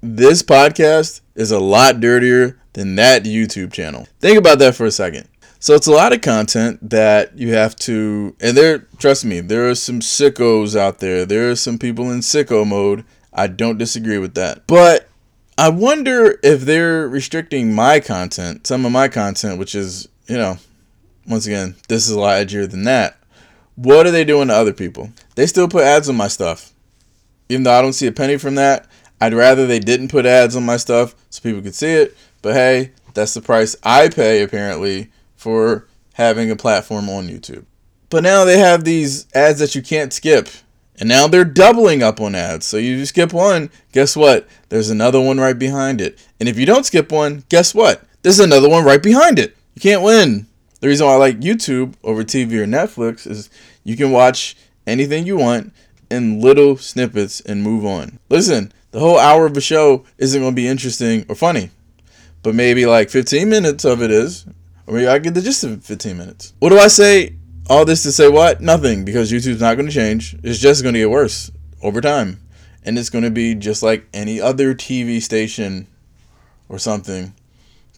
This 0.00 0.42
podcast 0.42 1.22
is 1.34 1.50
a 1.50 1.58
lot 1.58 1.98
dirtier 1.98 2.60
than 2.74 2.94
that 2.96 3.24
YouTube 3.24 3.72
channel. 3.72 4.06
Think 4.20 4.38
about 4.38 4.60
that 4.60 4.76
for 4.76 4.86
a 4.86 4.92
second. 4.92 5.26
So 5.60 5.74
it's 5.74 5.88
a 5.88 5.92
lot 5.92 6.12
of 6.12 6.20
content 6.20 6.90
that 6.90 7.36
you 7.36 7.52
have 7.54 7.74
to, 7.76 8.36
and 8.40 8.56
there, 8.56 8.86
trust 8.98 9.24
me, 9.24 9.40
there 9.40 9.68
are 9.68 9.74
some 9.74 9.98
sickos 9.98 10.76
out 10.76 11.00
there. 11.00 11.26
There 11.26 11.50
are 11.50 11.56
some 11.56 11.78
people 11.78 12.12
in 12.12 12.20
sicko 12.20 12.66
mode. 12.66 13.04
I 13.32 13.48
don't 13.48 13.76
disagree 13.76 14.18
with 14.18 14.34
that. 14.34 14.68
But 14.68 15.08
I 15.56 15.68
wonder 15.70 16.38
if 16.44 16.60
they're 16.60 17.08
restricting 17.08 17.74
my 17.74 17.98
content, 17.98 18.68
some 18.68 18.86
of 18.86 18.92
my 18.92 19.08
content, 19.08 19.58
which 19.58 19.74
is, 19.74 20.08
you 20.28 20.36
know, 20.36 20.58
once 21.26 21.46
again, 21.46 21.74
this 21.88 22.08
is 22.08 22.12
a 22.12 22.20
lot 22.20 22.38
edgier 22.38 22.70
than 22.70 22.84
that. 22.84 23.18
What 23.74 24.06
are 24.06 24.12
they 24.12 24.24
doing 24.24 24.48
to 24.48 24.54
other 24.54 24.72
people? 24.72 25.10
They 25.34 25.46
still 25.46 25.68
put 25.68 25.82
ads 25.82 26.08
on 26.08 26.16
my 26.16 26.28
stuff. 26.28 26.72
Even 27.48 27.64
though 27.64 27.76
I 27.76 27.82
don't 27.82 27.92
see 27.94 28.06
a 28.06 28.12
penny 28.12 28.36
from 28.36 28.54
that, 28.54 28.86
I'd 29.20 29.34
rather 29.34 29.66
they 29.66 29.80
didn't 29.80 30.08
put 30.08 30.24
ads 30.24 30.54
on 30.54 30.64
my 30.64 30.76
stuff 30.76 31.16
so 31.30 31.42
people 31.42 31.62
could 31.62 31.74
see 31.74 31.92
it. 31.92 32.16
But 32.42 32.54
hey, 32.54 32.92
that's 33.14 33.34
the 33.34 33.42
price 33.42 33.74
I 33.82 34.08
pay 34.08 34.42
apparently 34.42 35.10
for 35.38 35.86
having 36.14 36.50
a 36.50 36.56
platform 36.56 37.08
on 37.08 37.28
YouTube. 37.28 37.64
But 38.10 38.24
now 38.24 38.44
they 38.44 38.58
have 38.58 38.84
these 38.84 39.26
ads 39.34 39.60
that 39.60 39.74
you 39.74 39.80
can't 39.80 40.12
skip. 40.12 40.48
And 41.00 41.08
now 41.08 41.28
they're 41.28 41.44
doubling 41.44 42.02
up 42.02 42.20
on 42.20 42.34
ads. 42.34 42.66
So 42.66 42.76
you 42.76 43.06
skip 43.06 43.32
one, 43.32 43.70
guess 43.92 44.16
what? 44.16 44.48
There's 44.68 44.90
another 44.90 45.20
one 45.20 45.38
right 45.38 45.58
behind 45.58 46.00
it. 46.00 46.18
And 46.40 46.48
if 46.48 46.58
you 46.58 46.66
don't 46.66 46.84
skip 46.84 47.12
one, 47.12 47.44
guess 47.48 47.72
what? 47.72 48.02
There's 48.22 48.40
another 48.40 48.68
one 48.68 48.84
right 48.84 49.02
behind 49.02 49.38
it. 49.38 49.56
You 49.74 49.80
can't 49.80 50.02
win. 50.02 50.46
The 50.80 50.88
reason 50.88 51.06
why 51.06 51.14
I 51.14 51.16
like 51.16 51.40
YouTube 51.40 51.94
over 52.02 52.24
TV 52.24 52.54
or 52.54 52.66
Netflix 52.66 53.26
is 53.26 53.48
you 53.84 53.96
can 53.96 54.10
watch 54.10 54.56
anything 54.86 55.24
you 55.24 55.36
want 55.36 55.72
in 56.10 56.40
little 56.40 56.76
snippets 56.76 57.40
and 57.40 57.62
move 57.62 57.84
on. 57.84 58.18
Listen, 58.28 58.72
the 58.90 59.00
whole 59.00 59.18
hour 59.18 59.46
of 59.46 59.56
a 59.56 59.60
show 59.60 60.04
isn't 60.16 60.40
going 60.40 60.52
to 60.52 60.56
be 60.56 60.66
interesting 60.66 61.24
or 61.28 61.34
funny, 61.34 61.70
but 62.42 62.54
maybe 62.54 62.86
like 62.86 63.10
15 63.10 63.48
minutes 63.48 63.84
of 63.84 64.02
it 64.02 64.10
is, 64.10 64.46
or 64.88 64.94
maybe 64.94 65.06
I 65.06 65.18
get 65.18 65.34
the 65.34 65.42
gist 65.42 65.64
of 65.64 65.84
15 65.84 66.16
minutes. 66.16 66.54
What 66.60 66.70
do 66.70 66.78
I 66.78 66.88
say? 66.88 67.36
All 67.68 67.84
this 67.84 68.02
to 68.04 68.12
say 68.12 68.26
what? 68.26 68.62
Nothing, 68.62 69.04
because 69.04 69.30
YouTube's 69.30 69.60
not 69.60 69.74
going 69.74 69.86
to 69.86 69.92
change. 69.92 70.34
It's 70.42 70.58
just 70.58 70.82
going 70.82 70.94
to 70.94 71.00
get 71.00 71.10
worse 71.10 71.52
over 71.82 72.00
time. 72.00 72.40
And 72.82 72.98
it's 72.98 73.10
going 73.10 73.24
to 73.24 73.30
be 73.30 73.54
just 73.54 73.82
like 73.82 74.08
any 74.14 74.40
other 74.40 74.74
TV 74.74 75.20
station 75.20 75.88
or 76.70 76.78
something. 76.78 77.34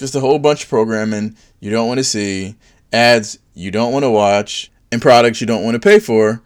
Just 0.00 0.16
a 0.16 0.20
whole 0.20 0.40
bunch 0.40 0.64
of 0.64 0.68
programming 0.68 1.36
you 1.60 1.70
don't 1.70 1.86
want 1.86 1.98
to 1.98 2.04
see, 2.04 2.56
ads 2.92 3.38
you 3.54 3.70
don't 3.70 3.92
want 3.92 4.02
to 4.02 4.10
watch, 4.10 4.72
and 4.90 5.00
products 5.00 5.40
you 5.40 5.46
don't 5.46 5.62
want 5.62 5.76
to 5.76 5.80
pay 5.80 6.00
for. 6.00 6.42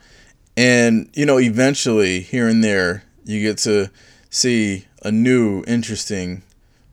And, 0.59 1.09
you 1.15 1.25
know, 1.25 1.41
eventually, 1.41 2.21
here 2.21 2.49
and 2.49 2.63
there, 2.63 3.05
you 3.25 3.41
get 3.41 3.57
to 3.59 3.91
see 4.29 4.85
a 5.03 5.11
new, 5.11 5.65
interesting 5.67 6.43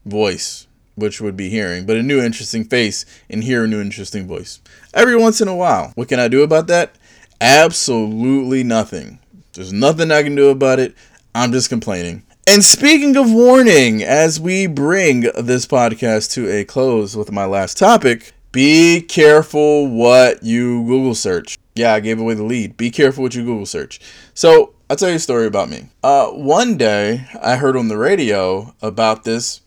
voice 0.05 0.67
which 0.95 1.21
would 1.21 1.37
be 1.37 1.49
hearing, 1.49 1.85
but 1.85 1.97
a 1.97 2.03
new 2.03 2.21
interesting 2.21 2.63
face 2.63 3.05
and 3.29 3.43
hear 3.43 3.63
a 3.63 3.67
new 3.67 3.81
interesting 3.81 4.27
voice. 4.27 4.59
Every 4.93 5.15
once 5.15 5.41
in 5.41 5.47
a 5.47 5.55
while. 5.55 5.91
What 5.95 6.07
can 6.07 6.19
I 6.19 6.27
do 6.27 6.43
about 6.43 6.67
that? 6.67 6.95
Absolutely 7.39 8.63
nothing. 8.63 9.19
There's 9.53 9.73
nothing 9.73 10.11
I 10.11 10.23
can 10.23 10.35
do 10.35 10.49
about 10.49 10.79
it. 10.79 10.95
I'm 11.33 11.51
just 11.51 11.69
complaining. 11.69 12.23
And 12.47 12.63
speaking 12.63 13.15
of 13.17 13.31
warning, 13.31 14.03
as 14.03 14.39
we 14.39 14.67
bring 14.67 15.21
this 15.37 15.65
podcast 15.65 16.33
to 16.33 16.49
a 16.49 16.65
close 16.65 17.15
with 17.15 17.31
my 17.31 17.45
last 17.45 17.77
topic, 17.77 18.33
be 18.51 19.01
careful 19.01 19.87
what 19.87 20.43
you 20.43 20.83
Google 20.85 21.15
search. 21.15 21.57
Yeah, 21.75 21.93
I 21.93 21.99
gave 21.99 22.19
away 22.19 22.33
the 22.33 22.43
lead. 22.43 22.75
Be 22.75 22.91
careful 22.91 23.23
what 23.23 23.35
you 23.35 23.43
Google 23.43 23.65
search. 23.65 23.99
So, 24.33 24.73
I'll 24.89 24.97
tell 24.97 25.09
you 25.09 25.15
a 25.15 25.19
story 25.19 25.45
about 25.45 25.69
me. 25.69 25.87
Uh, 26.03 26.27
one 26.27 26.75
day, 26.75 27.25
I 27.41 27.55
heard 27.55 27.77
on 27.77 27.87
the 27.87 27.97
radio 27.97 28.75
about 28.81 29.23
this 29.23 29.61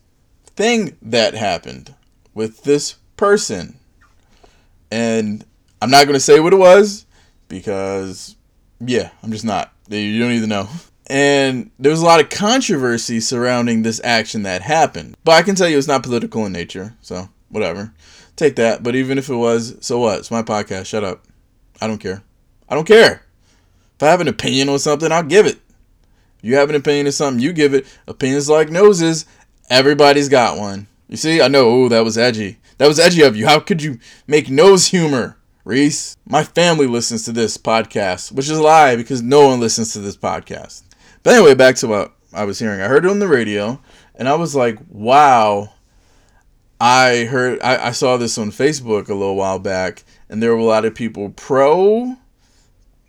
thing 0.55 0.97
that 1.01 1.33
happened 1.33 1.93
with 2.33 2.63
this 2.63 2.95
person. 3.17 3.79
And 4.91 5.45
I'm 5.81 5.89
not 5.89 6.05
going 6.05 6.15
to 6.15 6.19
say 6.19 6.39
what 6.39 6.53
it 6.53 6.57
was 6.57 7.05
because, 7.47 8.35
yeah, 8.79 9.11
I'm 9.23 9.31
just 9.31 9.45
not. 9.45 9.73
You 9.89 10.19
don't 10.19 10.31
even 10.31 10.49
know. 10.49 10.67
And 11.07 11.69
there 11.77 11.91
was 11.91 12.01
a 12.01 12.05
lot 12.05 12.19
of 12.19 12.29
controversy 12.29 13.19
surrounding 13.19 13.83
this 13.83 14.01
action 14.03 14.43
that 14.43 14.61
happened. 14.63 15.15
But 15.23 15.33
I 15.33 15.43
can 15.43 15.55
tell 15.55 15.69
you 15.69 15.77
it's 15.77 15.87
not 15.87 16.03
political 16.03 16.45
in 16.45 16.51
nature, 16.51 16.95
so 17.01 17.29
whatever. 17.49 17.93
Take 18.35 18.55
that. 18.55 18.81
But 18.81 18.95
even 18.95 19.17
if 19.17 19.29
it 19.29 19.35
was, 19.35 19.77
so 19.81 19.99
what? 19.99 20.19
It's 20.19 20.31
my 20.31 20.41
podcast. 20.41 20.87
Shut 20.87 21.03
up. 21.03 21.23
I 21.79 21.87
don't 21.87 21.99
care. 21.99 22.23
I 22.67 22.75
don't 22.75 22.87
care. 22.87 23.23
If 23.95 24.03
I 24.03 24.07
have 24.07 24.21
an 24.21 24.27
opinion 24.27 24.69
on 24.69 24.79
something, 24.79 25.11
I'll 25.11 25.23
give 25.23 25.45
it. 25.45 25.59
If 26.39 26.43
you 26.43 26.55
have 26.55 26.69
an 26.69 26.75
opinion 26.75 27.05
on 27.05 27.11
something, 27.11 27.41
you 27.41 27.53
give 27.53 27.73
it. 27.73 27.85
Opinions 28.07 28.49
like 28.49 28.69
noses. 28.69 29.25
Everybody's 29.69 30.29
got 30.29 30.57
one. 30.57 30.87
You 31.07 31.17
see, 31.17 31.41
I 31.41 31.47
know, 31.47 31.67
oh, 31.67 31.89
that 31.89 32.03
was 32.03 32.17
edgy. 32.17 32.57
That 32.77 32.87
was 32.87 32.99
edgy 32.99 33.21
of 33.21 33.35
you. 33.35 33.47
How 33.47 33.59
could 33.59 33.81
you 33.81 33.99
make 34.27 34.49
nose 34.49 34.87
humor, 34.87 35.37
Reese? 35.63 36.17
My 36.27 36.43
family 36.43 36.87
listens 36.87 37.23
to 37.25 37.31
this 37.31 37.57
podcast, 37.57 38.31
which 38.31 38.49
is 38.49 38.57
a 38.57 38.63
lie 38.63 38.95
because 38.95 39.21
no 39.21 39.47
one 39.47 39.59
listens 39.59 39.93
to 39.93 39.99
this 39.99 40.17
podcast. 40.17 40.83
But 41.23 41.35
anyway, 41.35 41.55
back 41.55 41.75
to 41.77 41.87
what 41.87 42.13
I 42.33 42.45
was 42.45 42.59
hearing. 42.59 42.81
I 42.81 42.87
heard 42.87 43.05
it 43.05 43.11
on 43.11 43.19
the 43.19 43.27
radio, 43.27 43.81
and 44.15 44.27
I 44.27 44.35
was 44.35 44.55
like, 44.55 44.77
wow. 44.89 45.71
I 46.79 47.25
heard, 47.25 47.61
I, 47.61 47.87
I 47.87 47.91
saw 47.91 48.17
this 48.17 48.37
on 48.37 48.51
Facebook 48.51 49.07
a 49.07 49.13
little 49.13 49.35
while 49.35 49.59
back, 49.59 50.03
and 50.29 50.43
there 50.43 50.51
were 50.51 50.59
a 50.59 50.65
lot 50.65 50.85
of 50.85 50.93
people 50.93 51.29
pro 51.29 52.17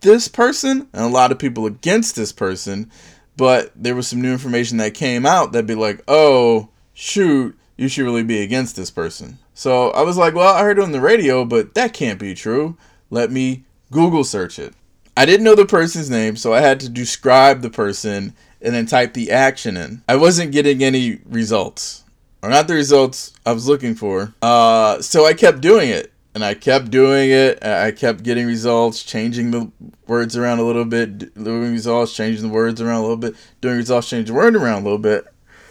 this 0.03 0.29
person 0.29 0.89
and 0.93 1.05
a 1.05 1.09
lot 1.09 1.33
of 1.33 1.39
people 1.39 1.67
against 1.67 2.15
this 2.15 2.33
person. 2.33 2.91
But 3.37 3.73
there 3.77 3.95
was 3.95 4.09
some 4.09 4.21
new 4.21 4.33
information 4.33 4.79
that 4.79 4.95
came 4.95 5.27
out 5.27 5.53
that'd 5.53 5.67
be 5.67 5.75
like, 5.75 6.03
oh, 6.09 6.71
shoot, 6.95 7.57
you 7.77 7.89
should 7.89 8.05
really 8.05 8.23
be 8.25 8.41
against 8.41 8.77
this 8.77 8.91
person. 8.91 9.39
So 9.53 9.91
I 9.91 10.03
was 10.03 10.17
like, 10.17 10.35
well, 10.35 10.55
I 10.55 10.63
heard 10.63 10.79
it 10.79 10.83
on 10.83 10.93
the 10.93 11.01
radio, 11.01 11.45
but 11.45 11.75
that 11.75 11.93
can't 11.93 12.19
be 12.19 12.35
true. 12.35 12.77
Let 13.11 13.31
me 13.31 13.65
Google 13.91 14.25
search 14.25 14.59
it. 14.59 14.75
I 15.17 15.25
didn't 15.25 15.45
know 15.45 15.55
the 15.55 15.67
person's 15.67 16.11
name, 16.11 16.37
so 16.37 16.53
I 16.53 16.61
had 16.61 16.81
to 16.81 16.89
describe 16.89 17.63
the 17.63 17.71
person 17.71 18.35
and 18.61 18.75
then 18.75 18.87
type 18.87 19.15
the 19.15 19.31
action 19.31 19.77
in. 19.77 20.03
I 20.09 20.17
wasn't 20.17 20.53
getting 20.53 20.83
any 20.83 21.21
results, 21.25 22.05
or 22.43 22.51
not 22.51 22.69
the 22.69 22.75
results 22.75 23.33
I 23.45 23.53
was 23.53 23.69
looking 23.69 23.95
for. 23.95 24.35
Uh, 24.43 25.01
so 25.01 25.27
I 25.27 25.35
kept 25.35 25.61
doing 25.61 25.89
it, 25.89 26.13
and 26.37 26.45
I 26.45 26.53
kept 26.53 26.91
doing 26.91 27.31
it. 27.31 27.65
I 27.65 27.93
kept 27.93 28.23
getting 28.23 28.47
results, 28.47 29.03
changing 29.03 29.53
the 29.53 29.73
words 30.07 30.37
around 30.37 30.59
a 30.59 30.65
little 30.65 30.85
bit, 30.85 31.33
doing 31.43 31.73
results, 31.73 32.15
changing 32.15 32.47
the 32.47 32.53
words 32.53 32.79
around 32.79 32.99
a 32.99 33.01
little 33.01 33.17
bit, 33.17 33.35
doing 33.63 33.79
results, 33.79 34.11
changing 34.11 34.35
the 34.35 34.39
word 34.39 34.55
around 34.55 34.83
a 34.83 34.85
little 34.85 34.99
bit, 34.99 35.25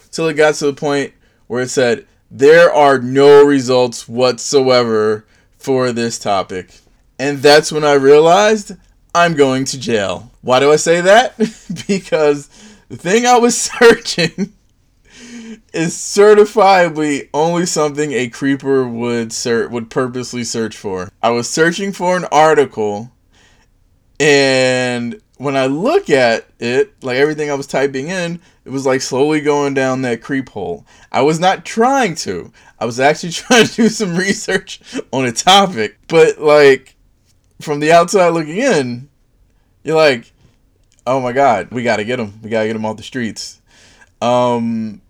till 0.10 0.28
it 0.28 0.34
got 0.34 0.56
to 0.56 0.66
the 0.66 0.74
point 0.74 1.14
where 1.46 1.62
it 1.62 1.70
said 1.70 2.08
there 2.32 2.74
are 2.74 2.98
no 2.98 3.46
results 3.46 4.10
whatsoever 4.10 5.28
for 5.60 5.92
this 5.92 6.18
topic. 6.18 6.80
And 7.20 7.44
that's 7.44 7.72
when 7.72 7.84
I 7.84 7.94
realized 7.94 8.72
I'm 9.14 9.36
going 9.36 9.66
to 9.66 9.80
jail. 9.80 10.32
Why 10.42 10.60
do 10.60 10.72
I 10.72 10.78
say 10.78 11.00
that? 11.00 11.38
because 11.88 12.48
the 12.90 12.98
thing 12.98 13.28
I 13.28 13.38
was 13.38 13.56
searching 13.80 14.54
is 15.76 15.94
certifiably 15.94 17.30
only 17.34 17.66
something 17.66 18.12
a 18.14 18.30
creeper 18.30 18.88
would 18.88 19.34
ser- 19.34 19.68
would 19.68 19.90
purposely 19.90 20.44
search 20.44 20.78
for. 20.78 21.12
I 21.22 21.32
was 21.32 21.50
searching 21.50 21.92
for 21.92 22.16
an 22.16 22.26
article 22.32 23.12
and 24.20 25.22
when 25.38 25.58
I 25.58 25.66
look 25.66 26.10
at 26.10 26.48
it, 26.60 26.94
like 27.04 27.18
everything 27.18 27.52
I 27.52 27.56
was 27.56 27.68
typing 27.68 28.08
in, 28.08 28.40
it 28.64 28.70
was 28.70 28.86
like 28.86 29.02
slowly 29.02 29.42
going 29.42 29.74
down 29.74 30.02
that 30.04 30.22
creep 30.22 30.50
hole. 30.50 30.86
I 31.12 31.22
was 31.22 31.40
not 31.40 31.66
trying 31.66 32.16
to. 32.16 32.52
I 32.80 32.86
was 32.86 33.00
actually 33.00 33.32
trying 33.34 33.66
to 33.66 33.76
do 33.76 33.90
some 33.90 34.16
research 34.16 34.80
on 35.12 35.26
a 35.26 35.32
topic, 35.32 35.98
but 36.08 36.40
like 36.40 36.96
from 37.62 37.80
the 37.80 37.92
outside 37.92 38.30
looking 38.30 38.58
in, 38.58 39.10
you're 39.84 39.98
like, 39.98 40.32
oh 41.06 41.20
my 41.20 41.34
god, 41.34 41.70
we 41.72 41.84
gotta 41.84 42.06
get 42.06 42.20
him. 42.20 42.40
We 42.42 42.50
gotta 42.50 42.68
get 42.68 42.76
him 42.76 42.86
off 42.86 42.98
the 42.98 43.04
streets. 43.04 43.62
Um, 44.22 45.02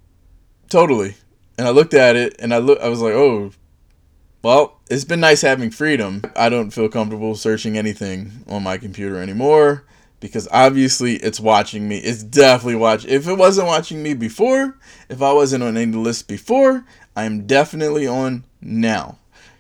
totally. 0.70 1.16
And 1.58 1.68
I 1.68 1.72
looked 1.72 1.94
at 1.94 2.16
it, 2.16 2.36
and 2.40 2.54
I 2.54 2.58
look. 2.58 2.80
I 2.80 2.90
was 2.90 3.02
like, 3.02 3.14
oh, 3.14 3.52
well, 4.42 4.80
it's 4.90 5.06
been 5.06 5.22
nice 5.22 5.42
having 5.42 5.72
freedom. 5.72 6.22
I 6.36 6.50
don't 6.50 6.72
feel 6.72 6.90
comfortable 6.90 7.36
searching 7.36 7.78
anything 7.78 8.32
on 8.48 8.64
my 8.64 8.78
computer 8.78 9.18
anymore 9.18 9.86
because 10.20 10.48
obviously 10.52 11.16
it's 11.16 11.40
watching 11.40 11.88
me. 11.88 11.98
It's 11.98 12.24
definitely 12.24 12.76
watching. 12.76 13.10
If 13.10 13.28
it 13.28 13.38
wasn't 13.38 13.68
watching 13.68 14.04
me 14.04 14.14
before, 14.14 14.78
if 15.10 15.22
I 15.22 15.34
wasn't 15.34 15.64
on 15.64 15.78
any 15.78 15.92
list 15.92 16.28
before, 16.28 16.86
I'm 17.16 17.48
definitely 17.48 18.08
on 18.08 18.44
now. 18.62 19.18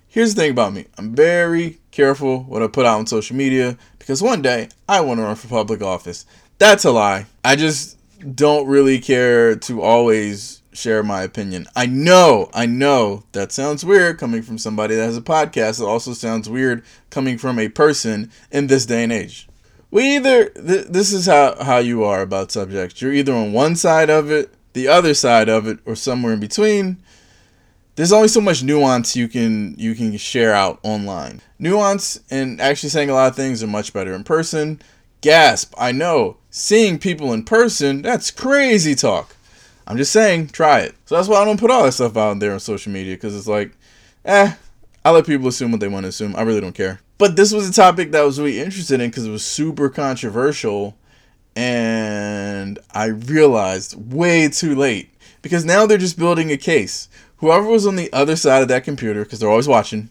Here's 0.07 0.33
the 0.33 0.41
thing 0.41 0.51
about 0.51 0.73
me 0.73 0.85
I'm 0.97 1.15
very 1.15 1.79
careful 1.91 2.43
what 2.43 2.63
I 2.63 2.67
put 2.67 2.85
out 2.85 2.99
on 2.99 3.07
social 3.07 3.35
media 3.35 3.77
because 3.99 4.21
one 4.21 4.41
day 4.41 4.69
I 4.87 5.01
want 5.01 5.19
to 5.19 5.23
run 5.23 5.35
for 5.35 5.47
public 5.47 5.81
office. 5.81 6.25
That's 6.57 6.85
a 6.85 6.91
lie. 6.91 7.25
I 7.43 7.55
just 7.55 7.97
don't 8.35 8.67
really 8.67 8.99
care 8.99 9.55
to 9.55 9.81
always 9.81 10.61
share 10.75 11.03
my 11.03 11.23
opinion. 11.23 11.67
I 11.75 11.85
know, 11.85 12.49
I 12.53 12.65
know 12.65 13.23
that 13.31 13.51
sounds 13.51 13.85
weird 13.85 14.17
coming 14.17 14.41
from 14.41 14.57
somebody 14.57 14.95
that 14.95 15.05
has 15.05 15.17
a 15.17 15.21
podcast. 15.21 15.81
It 15.81 15.85
also 15.85 16.13
sounds 16.13 16.49
weird 16.49 16.83
coming 17.09 17.37
from 17.37 17.59
a 17.59 17.69
person 17.69 18.31
in 18.51 18.67
this 18.67 18.85
day 18.85 19.03
and 19.03 19.11
age. 19.11 19.47
We 19.91 20.15
either, 20.15 20.49
th- 20.49 20.87
this 20.87 21.13
is 21.13 21.25
how, 21.25 21.55
how 21.63 21.77
you 21.77 22.03
are 22.03 22.21
about 22.21 22.51
subjects. 22.51 23.01
You're 23.01 23.13
either 23.13 23.33
on 23.33 23.53
one 23.53 23.75
side 23.75 24.09
of 24.09 24.31
it, 24.31 24.53
the 24.73 24.87
other 24.87 25.13
side 25.13 25.49
of 25.49 25.67
it, 25.67 25.79
or 25.85 25.95
somewhere 25.95 26.33
in 26.33 26.39
between 26.39 27.01
there's 27.95 28.11
only 28.11 28.27
so 28.27 28.41
much 28.41 28.63
nuance 28.63 29.15
you 29.15 29.27
can 29.27 29.75
you 29.77 29.95
can 29.95 30.17
share 30.17 30.53
out 30.53 30.79
online. 30.83 31.41
Nuance 31.59 32.19
and 32.29 32.59
actually 32.59 32.89
saying 32.89 33.09
a 33.09 33.13
lot 33.13 33.29
of 33.29 33.35
things 33.35 33.63
are 33.63 33.67
much 33.67 33.93
better 33.93 34.13
in 34.13 34.23
person. 34.23 34.81
Gasp! 35.21 35.73
I 35.77 35.91
know 35.91 36.37
seeing 36.49 36.99
people 36.99 37.33
in 37.33 37.43
person 37.43 38.01
that's 38.01 38.31
crazy 38.31 38.95
talk. 38.95 39.34
I'm 39.87 39.97
just 39.97 40.11
saying, 40.11 40.49
try 40.49 40.81
it. 40.81 40.95
So 41.05 41.15
that's 41.15 41.27
why 41.27 41.41
I 41.41 41.45
don't 41.45 41.59
put 41.59 41.71
all 41.71 41.83
that 41.83 41.93
stuff 41.93 42.17
out 42.17 42.39
there 42.39 42.53
on 42.53 42.59
social 42.59 42.91
media 42.91 43.15
because 43.15 43.35
it's 43.35 43.47
like, 43.47 43.71
eh, 44.25 44.53
I 45.03 45.11
let 45.11 45.25
people 45.25 45.47
assume 45.47 45.71
what 45.71 45.79
they 45.79 45.87
want 45.87 46.05
to 46.05 46.09
assume. 46.09 46.35
I 46.35 46.41
really 46.41 46.61
don't 46.61 46.75
care. 46.75 47.01
But 47.17 47.35
this 47.35 47.53
was 47.53 47.69
a 47.69 47.73
topic 47.73 48.11
that 48.11 48.21
I 48.21 48.25
was 48.25 48.39
really 48.39 48.59
interested 48.59 48.99
in 48.99 49.09
because 49.09 49.25
it 49.25 49.31
was 49.31 49.45
super 49.45 49.89
controversial, 49.89 50.97
and 51.55 52.79
I 52.91 53.05
realized 53.05 54.13
way 54.13 54.49
too 54.49 54.75
late 54.75 55.13
because 55.41 55.63
now 55.63 55.85
they're 55.85 55.97
just 55.97 56.17
building 56.17 56.51
a 56.51 56.57
case 56.57 57.07
whoever 57.37 57.67
was 57.67 57.85
on 57.85 57.95
the 57.95 58.11
other 58.13 58.35
side 58.35 58.61
of 58.61 58.67
that 58.69 58.83
computer, 58.83 59.23
because 59.23 59.39
they're 59.39 59.49
always 59.49 59.67
watching, 59.67 60.09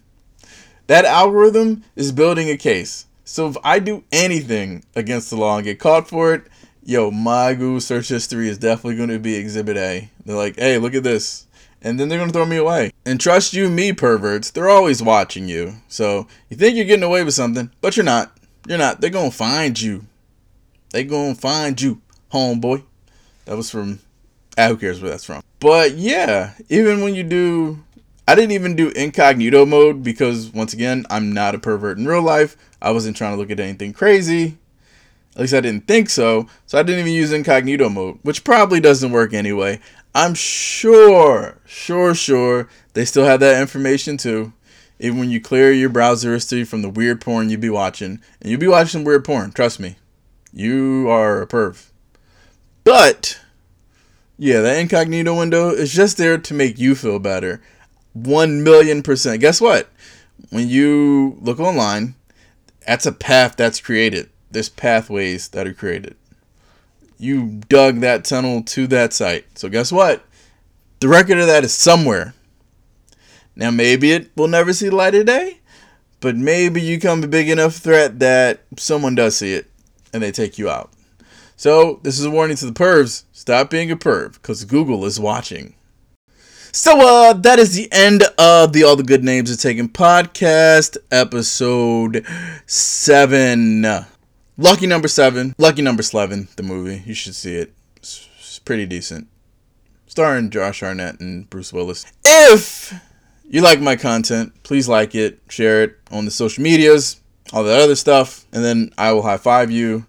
that 0.86 1.04
algorithm 1.04 1.82
is 1.96 2.12
building 2.12 2.50
a 2.50 2.56
case. 2.56 3.06
So 3.24 3.48
if 3.48 3.56
I 3.64 3.78
do 3.78 4.04
anything 4.12 4.84
against 4.94 5.30
the 5.30 5.36
law 5.36 5.56
and 5.56 5.64
get 5.64 5.78
caught 5.78 6.08
for 6.08 6.34
it, 6.34 6.44
yo, 6.84 7.10
my 7.10 7.54
Google 7.54 7.80
search 7.80 8.08
history 8.08 8.48
is 8.48 8.58
definitely 8.58 8.96
going 8.96 9.08
to 9.08 9.18
be 9.18 9.34
Exhibit 9.34 9.76
A. 9.76 10.10
They're 10.24 10.36
like, 10.36 10.56
hey, 10.56 10.78
look 10.78 10.94
at 10.94 11.02
this. 11.02 11.46
And 11.82 12.00
then 12.00 12.08
they're 12.08 12.18
going 12.18 12.30
to 12.30 12.32
throw 12.32 12.46
me 12.46 12.56
away. 12.56 12.92
And 13.04 13.20
trust 13.20 13.52
you, 13.52 13.68
me, 13.68 13.92
perverts, 13.92 14.50
they're 14.50 14.70
always 14.70 15.02
watching 15.02 15.48
you. 15.48 15.74
So 15.88 16.26
you 16.48 16.56
think 16.56 16.76
you're 16.76 16.86
getting 16.86 17.02
away 17.02 17.24
with 17.24 17.34
something, 17.34 17.70
but 17.80 17.96
you're 17.96 18.04
not. 18.04 18.36
You're 18.66 18.78
not. 18.78 19.00
They're 19.00 19.10
going 19.10 19.30
to 19.30 19.36
find 19.36 19.78
you. 19.80 20.06
They're 20.90 21.04
going 21.04 21.34
to 21.34 21.40
find 21.40 21.80
you, 21.80 22.00
homeboy. 22.32 22.84
That 23.44 23.56
was 23.56 23.70
from 23.70 23.98
Ah, 24.56 24.68
who 24.68 24.76
cares 24.76 25.00
where 25.00 25.10
that's 25.10 25.24
from? 25.24 25.42
But 25.58 25.94
yeah, 25.94 26.52
even 26.68 27.02
when 27.02 27.14
you 27.14 27.24
do, 27.24 27.82
I 28.28 28.34
didn't 28.34 28.52
even 28.52 28.76
do 28.76 28.90
incognito 28.90 29.66
mode 29.66 30.02
because 30.02 30.52
once 30.52 30.72
again, 30.72 31.04
I'm 31.10 31.32
not 31.32 31.54
a 31.54 31.58
pervert 31.58 31.98
in 31.98 32.06
real 32.06 32.22
life. 32.22 32.56
I 32.80 32.92
wasn't 32.92 33.16
trying 33.16 33.32
to 33.32 33.36
look 33.36 33.50
at 33.50 33.58
anything 33.58 33.92
crazy. 33.92 34.58
At 35.34 35.40
least 35.40 35.54
I 35.54 35.60
didn't 35.60 35.86
think 35.86 36.10
so. 36.10 36.46
So 36.66 36.78
I 36.78 36.82
didn't 36.82 37.00
even 37.00 37.12
use 37.12 37.32
incognito 37.32 37.88
mode, 37.88 38.18
which 38.22 38.44
probably 38.44 38.80
doesn't 38.80 39.10
work 39.12 39.34
anyway. 39.34 39.80
I'm 40.14 40.34
sure, 40.34 41.58
sure, 41.66 42.14
sure 42.14 42.68
they 42.92 43.04
still 43.04 43.24
have 43.24 43.40
that 43.40 43.60
information 43.60 44.16
too. 44.16 44.52
Even 45.00 45.18
when 45.18 45.30
you 45.30 45.40
clear 45.40 45.72
your 45.72 45.88
browser 45.88 46.32
history 46.32 46.62
from 46.62 46.82
the 46.82 46.88
weird 46.88 47.20
porn 47.20 47.50
you'd 47.50 47.60
be 47.60 47.68
watching, 47.68 48.20
and 48.40 48.50
you'll 48.50 48.60
be 48.60 48.68
watching 48.68 49.02
weird 49.02 49.24
porn, 49.24 49.50
trust 49.50 49.80
me. 49.80 49.96
You 50.52 51.08
are 51.10 51.42
a 51.42 51.46
perv. 51.48 51.90
But 52.84 53.40
Yeah, 54.38 54.60
that 54.60 54.78
incognito 54.78 55.36
window 55.36 55.70
is 55.70 55.92
just 55.92 56.16
there 56.16 56.38
to 56.38 56.54
make 56.54 56.78
you 56.78 56.94
feel 56.94 57.18
better. 57.18 57.60
1 58.12 58.62
million 58.62 59.02
percent. 59.02 59.40
Guess 59.40 59.60
what? 59.60 59.88
When 60.50 60.68
you 60.68 61.38
look 61.40 61.58
online, 61.58 62.14
that's 62.86 63.06
a 63.06 63.12
path 63.12 63.56
that's 63.56 63.80
created. 63.80 64.30
There's 64.54 64.68
pathways 64.68 65.48
that 65.48 65.66
are 65.66 65.74
created. 65.74 66.16
You 67.18 67.60
dug 67.68 68.00
that 68.00 68.24
tunnel 68.24 68.62
to 68.62 68.86
that 68.86 69.12
site. 69.12 69.58
So, 69.58 69.68
guess 69.68 69.90
what? 69.90 70.24
The 71.00 71.08
record 71.08 71.38
of 71.38 71.48
that 71.48 71.64
is 71.64 71.74
somewhere. 71.74 72.34
Now, 73.56 73.72
maybe 73.72 74.12
it 74.12 74.30
will 74.36 74.46
never 74.46 74.72
see 74.72 74.88
the 74.88 74.96
light 74.96 75.16
of 75.16 75.26
day, 75.26 75.58
but 76.20 76.36
maybe 76.36 76.80
you 76.80 76.96
become 76.96 77.22
a 77.24 77.28
big 77.28 77.48
enough 77.48 77.74
threat 77.74 78.20
that 78.20 78.62
someone 78.76 79.16
does 79.16 79.36
see 79.36 79.54
it 79.54 79.70
and 80.12 80.22
they 80.22 80.30
take 80.30 80.56
you 80.56 80.70
out. 80.70 80.90
So, 81.56 81.98
this 82.04 82.18
is 82.18 82.24
a 82.24 82.30
warning 82.30 82.56
to 82.58 82.66
the 82.66 82.72
pervs 82.72 83.24
stop 83.32 83.70
being 83.70 83.90
a 83.90 83.96
perv 83.96 84.34
because 84.34 84.64
Google 84.64 85.04
is 85.04 85.18
watching. 85.18 85.74
So, 86.70 87.00
uh, 87.00 87.32
that 87.32 87.58
is 87.58 87.74
the 87.74 87.88
end 87.92 88.22
of 88.38 88.72
the 88.72 88.84
All 88.84 88.94
the 88.94 89.02
Good 89.02 89.24
Names 89.24 89.52
Are 89.52 89.56
Taken 89.56 89.88
podcast, 89.88 90.96
episode 91.10 92.24
seven. 92.66 94.06
Lucky 94.56 94.86
number 94.86 95.08
seven. 95.08 95.52
Lucky 95.58 95.82
number 95.82 96.02
Slevin, 96.02 96.46
the 96.56 96.62
movie. 96.62 97.02
You 97.04 97.14
should 97.14 97.34
see 97.34 97.56
it. 97.56 97.74
It's, 97.96 98.28
pretty 98.64 98.86
decent. 98.86 99.26
Starring 100.06 100.48
Josh 100.48 100.80
Hartnett 100.80 101.20
and 101.20 101.50
Bruce 101.50 101.72
Willis. 101.72 102.06
If 102.24 102.94
you 103.50 103.60
like 103.60 103.80
my 103.80 103.96
content, 103.96 104.52
please 104.62 104.88
like 104.88 105.14
it, 105.14 105.40
share 105.48 105.82
it 105.82 105.98
on 106.10 106.24
the 106.24 106.30
social 106.30 106.62
medias, 106.62 107.20
all 107.52 107.64
that 107.64 107.80
other 107.80 107.96
stuff, 107.96 108.46
and 108.52 108.64
then 108.64 108.92
I 108.96 109.12
will 109.12 109.22
high 109.22 109.38
five 109.38 109.70
you. 109.70 110.06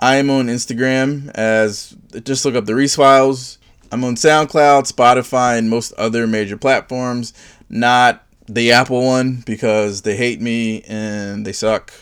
I 0.00 0.16
am 0.16 0.30
on 0.30 0.46
Instagram 0.46 1.30
as 1.34 1.96
just 2.22 2.44
look 2.44 2.54
up 2.54 2.66
the 2.66 2.74
Reese 2.74 2.94
Files. 2.94 3.58
I'm 3.90 4.04
on 4.04 4.14
SoundCloud, 4.14 4.92
Spotify, 4.92 5.58
and 5.58 5.70
most 5.70 5.92
other 5.94 6.26
major 6.26 6.58
platforms. 6.58 7.32
Not 7.70 8.24
the 8.46 8.70
Apple 8.70 9.04
one 9.04 9.42
because 9.46 10.02
they 10.02 10.14
hate 10.14 10.40
me 10.40 10.82
and 10.82 11.44
they 11.46 11.52
suck. 11.52 11.92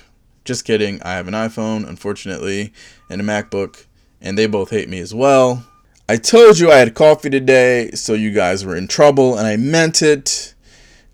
Just 0.46 0.64
kidding. 0.64 1.02
I 1.02 1.14
have 1.14 1.26
an 1.26 1.34
iPhone, 1.34 1.88
unfortunately, 1.88 2.72
and 3.10 3.20
a 3.20 3.24
MacBook, 3.24 3.84
and 4.20 4.38
they 4.38 4.46
both 4.46 4.70
hate 4.70 4.88
me 4.88 5.00
as 5.00 5.12
well. 5.12 5.66
I 6.08 6.18
told 6.18 6.60
you 6.60 6.70
I 6.70 6.76
had 6.76 6.94
coffee 6.94 7.30
today, 7.30 7.90
so 7.90 8.14
you 8.14 8.30
guys 8.30 8.64
were 8.64 8.76
in 8.76 8.86
trouble, 8.86 9.36
and 9.36 9.44
I 9.44 9.56
meant 9.56 10.02
it. 10.02 10.54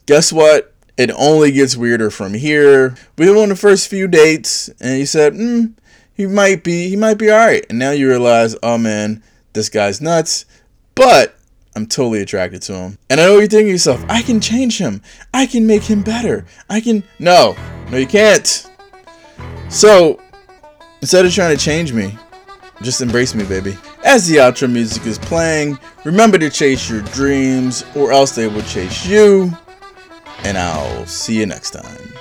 Guess 0.04 0.34
what? 0.34 0.74
It 0.98 1.10
only 1.16 1.50
gets 1.50 1.78
weirder 1.78 2.10
from 2.10 2.34
here. 2.34 2.94
We 3.16 3.26
went 3.26 3.38
on 3.38 3.48
the 3.48 3.56
first 3.56 3.88
few 3.88 4.06
dates, 4.06 4.68
and 4.80 4.98
you 4.98 5.06
said, 5.06 5.32
hmm, 5.32 5.68
he 6.14 6.26
might 6.26 6.62
be, 6.62 6.90
he 6.90 6.96
might 6.96 7.16
be 7.16 7.30
alright. 7.30 7.64
And 7.70 7.78
now 7.78 7.92
you 7.92 8.08
realize, 8.08 8.54
oh 8.62 8.76
man, 8.76 9.22
this 9.54 9.70
guy's 9.70 10.02
nuts. 10.02 10.44
But 10.94 11.34
I'm 11.74 11.86
totally 11.86 12.20
attracted 12.20 12.60
to 12.62 12.74
him. 12.74 12.98
And 13.08 13.18
I 13.18 13.24
know 13.24 13.38
you're 13.38 13.48
thinking 13.48 13.68
to 13.68 13.72
yourself, 13.72 14.04
I 14.10 14.20
can 14.20 14.42
change 14.42 14.76
him. 14.76 15.00
I 15.32 15.46
can 15.46 15.66
make 15.66 15.84
him 15.84 16.02
better. 16.02 16.44
I 16.68 16.82
can. 16.82 17.02
No, 17.18 17.56
no, 17.90 17.96
you 17.96 18.06
can't. 18.06 18.68
So, 19.72 20.20
instead 21.00 21.24
of 21.24 21.32
trying 21.32 21.56
to 21.56 21.64
change 21.64 21.94
me, 21.94 22.18
just 22.82 23.00
embrace 23.00 23.34
me, 23.34 23.44
baby. 23.44 23.74
As 24.04 24.28
the 24.28 24.36
outro 24.36 24.70
music 24.70 25.06
is 25.06 25.18
playing, 25.18 25.78
remember 26.04 26.36
to 26.36 26.50
chase 26.50 26.90
your 26.90 27.00
dreams, 27.00 27.82
or 27.96 28.12
else 28.12 28.34
they 28.34 28.48
will 28.48 28.62
chase 28.64 29.06
you. 29.06 29.50
And 30.44 30.58
I'll 30.58 31.06
see 31.06 31.38
you 31.38 31.46
next 31.46 31.70
time. 31.70 32.12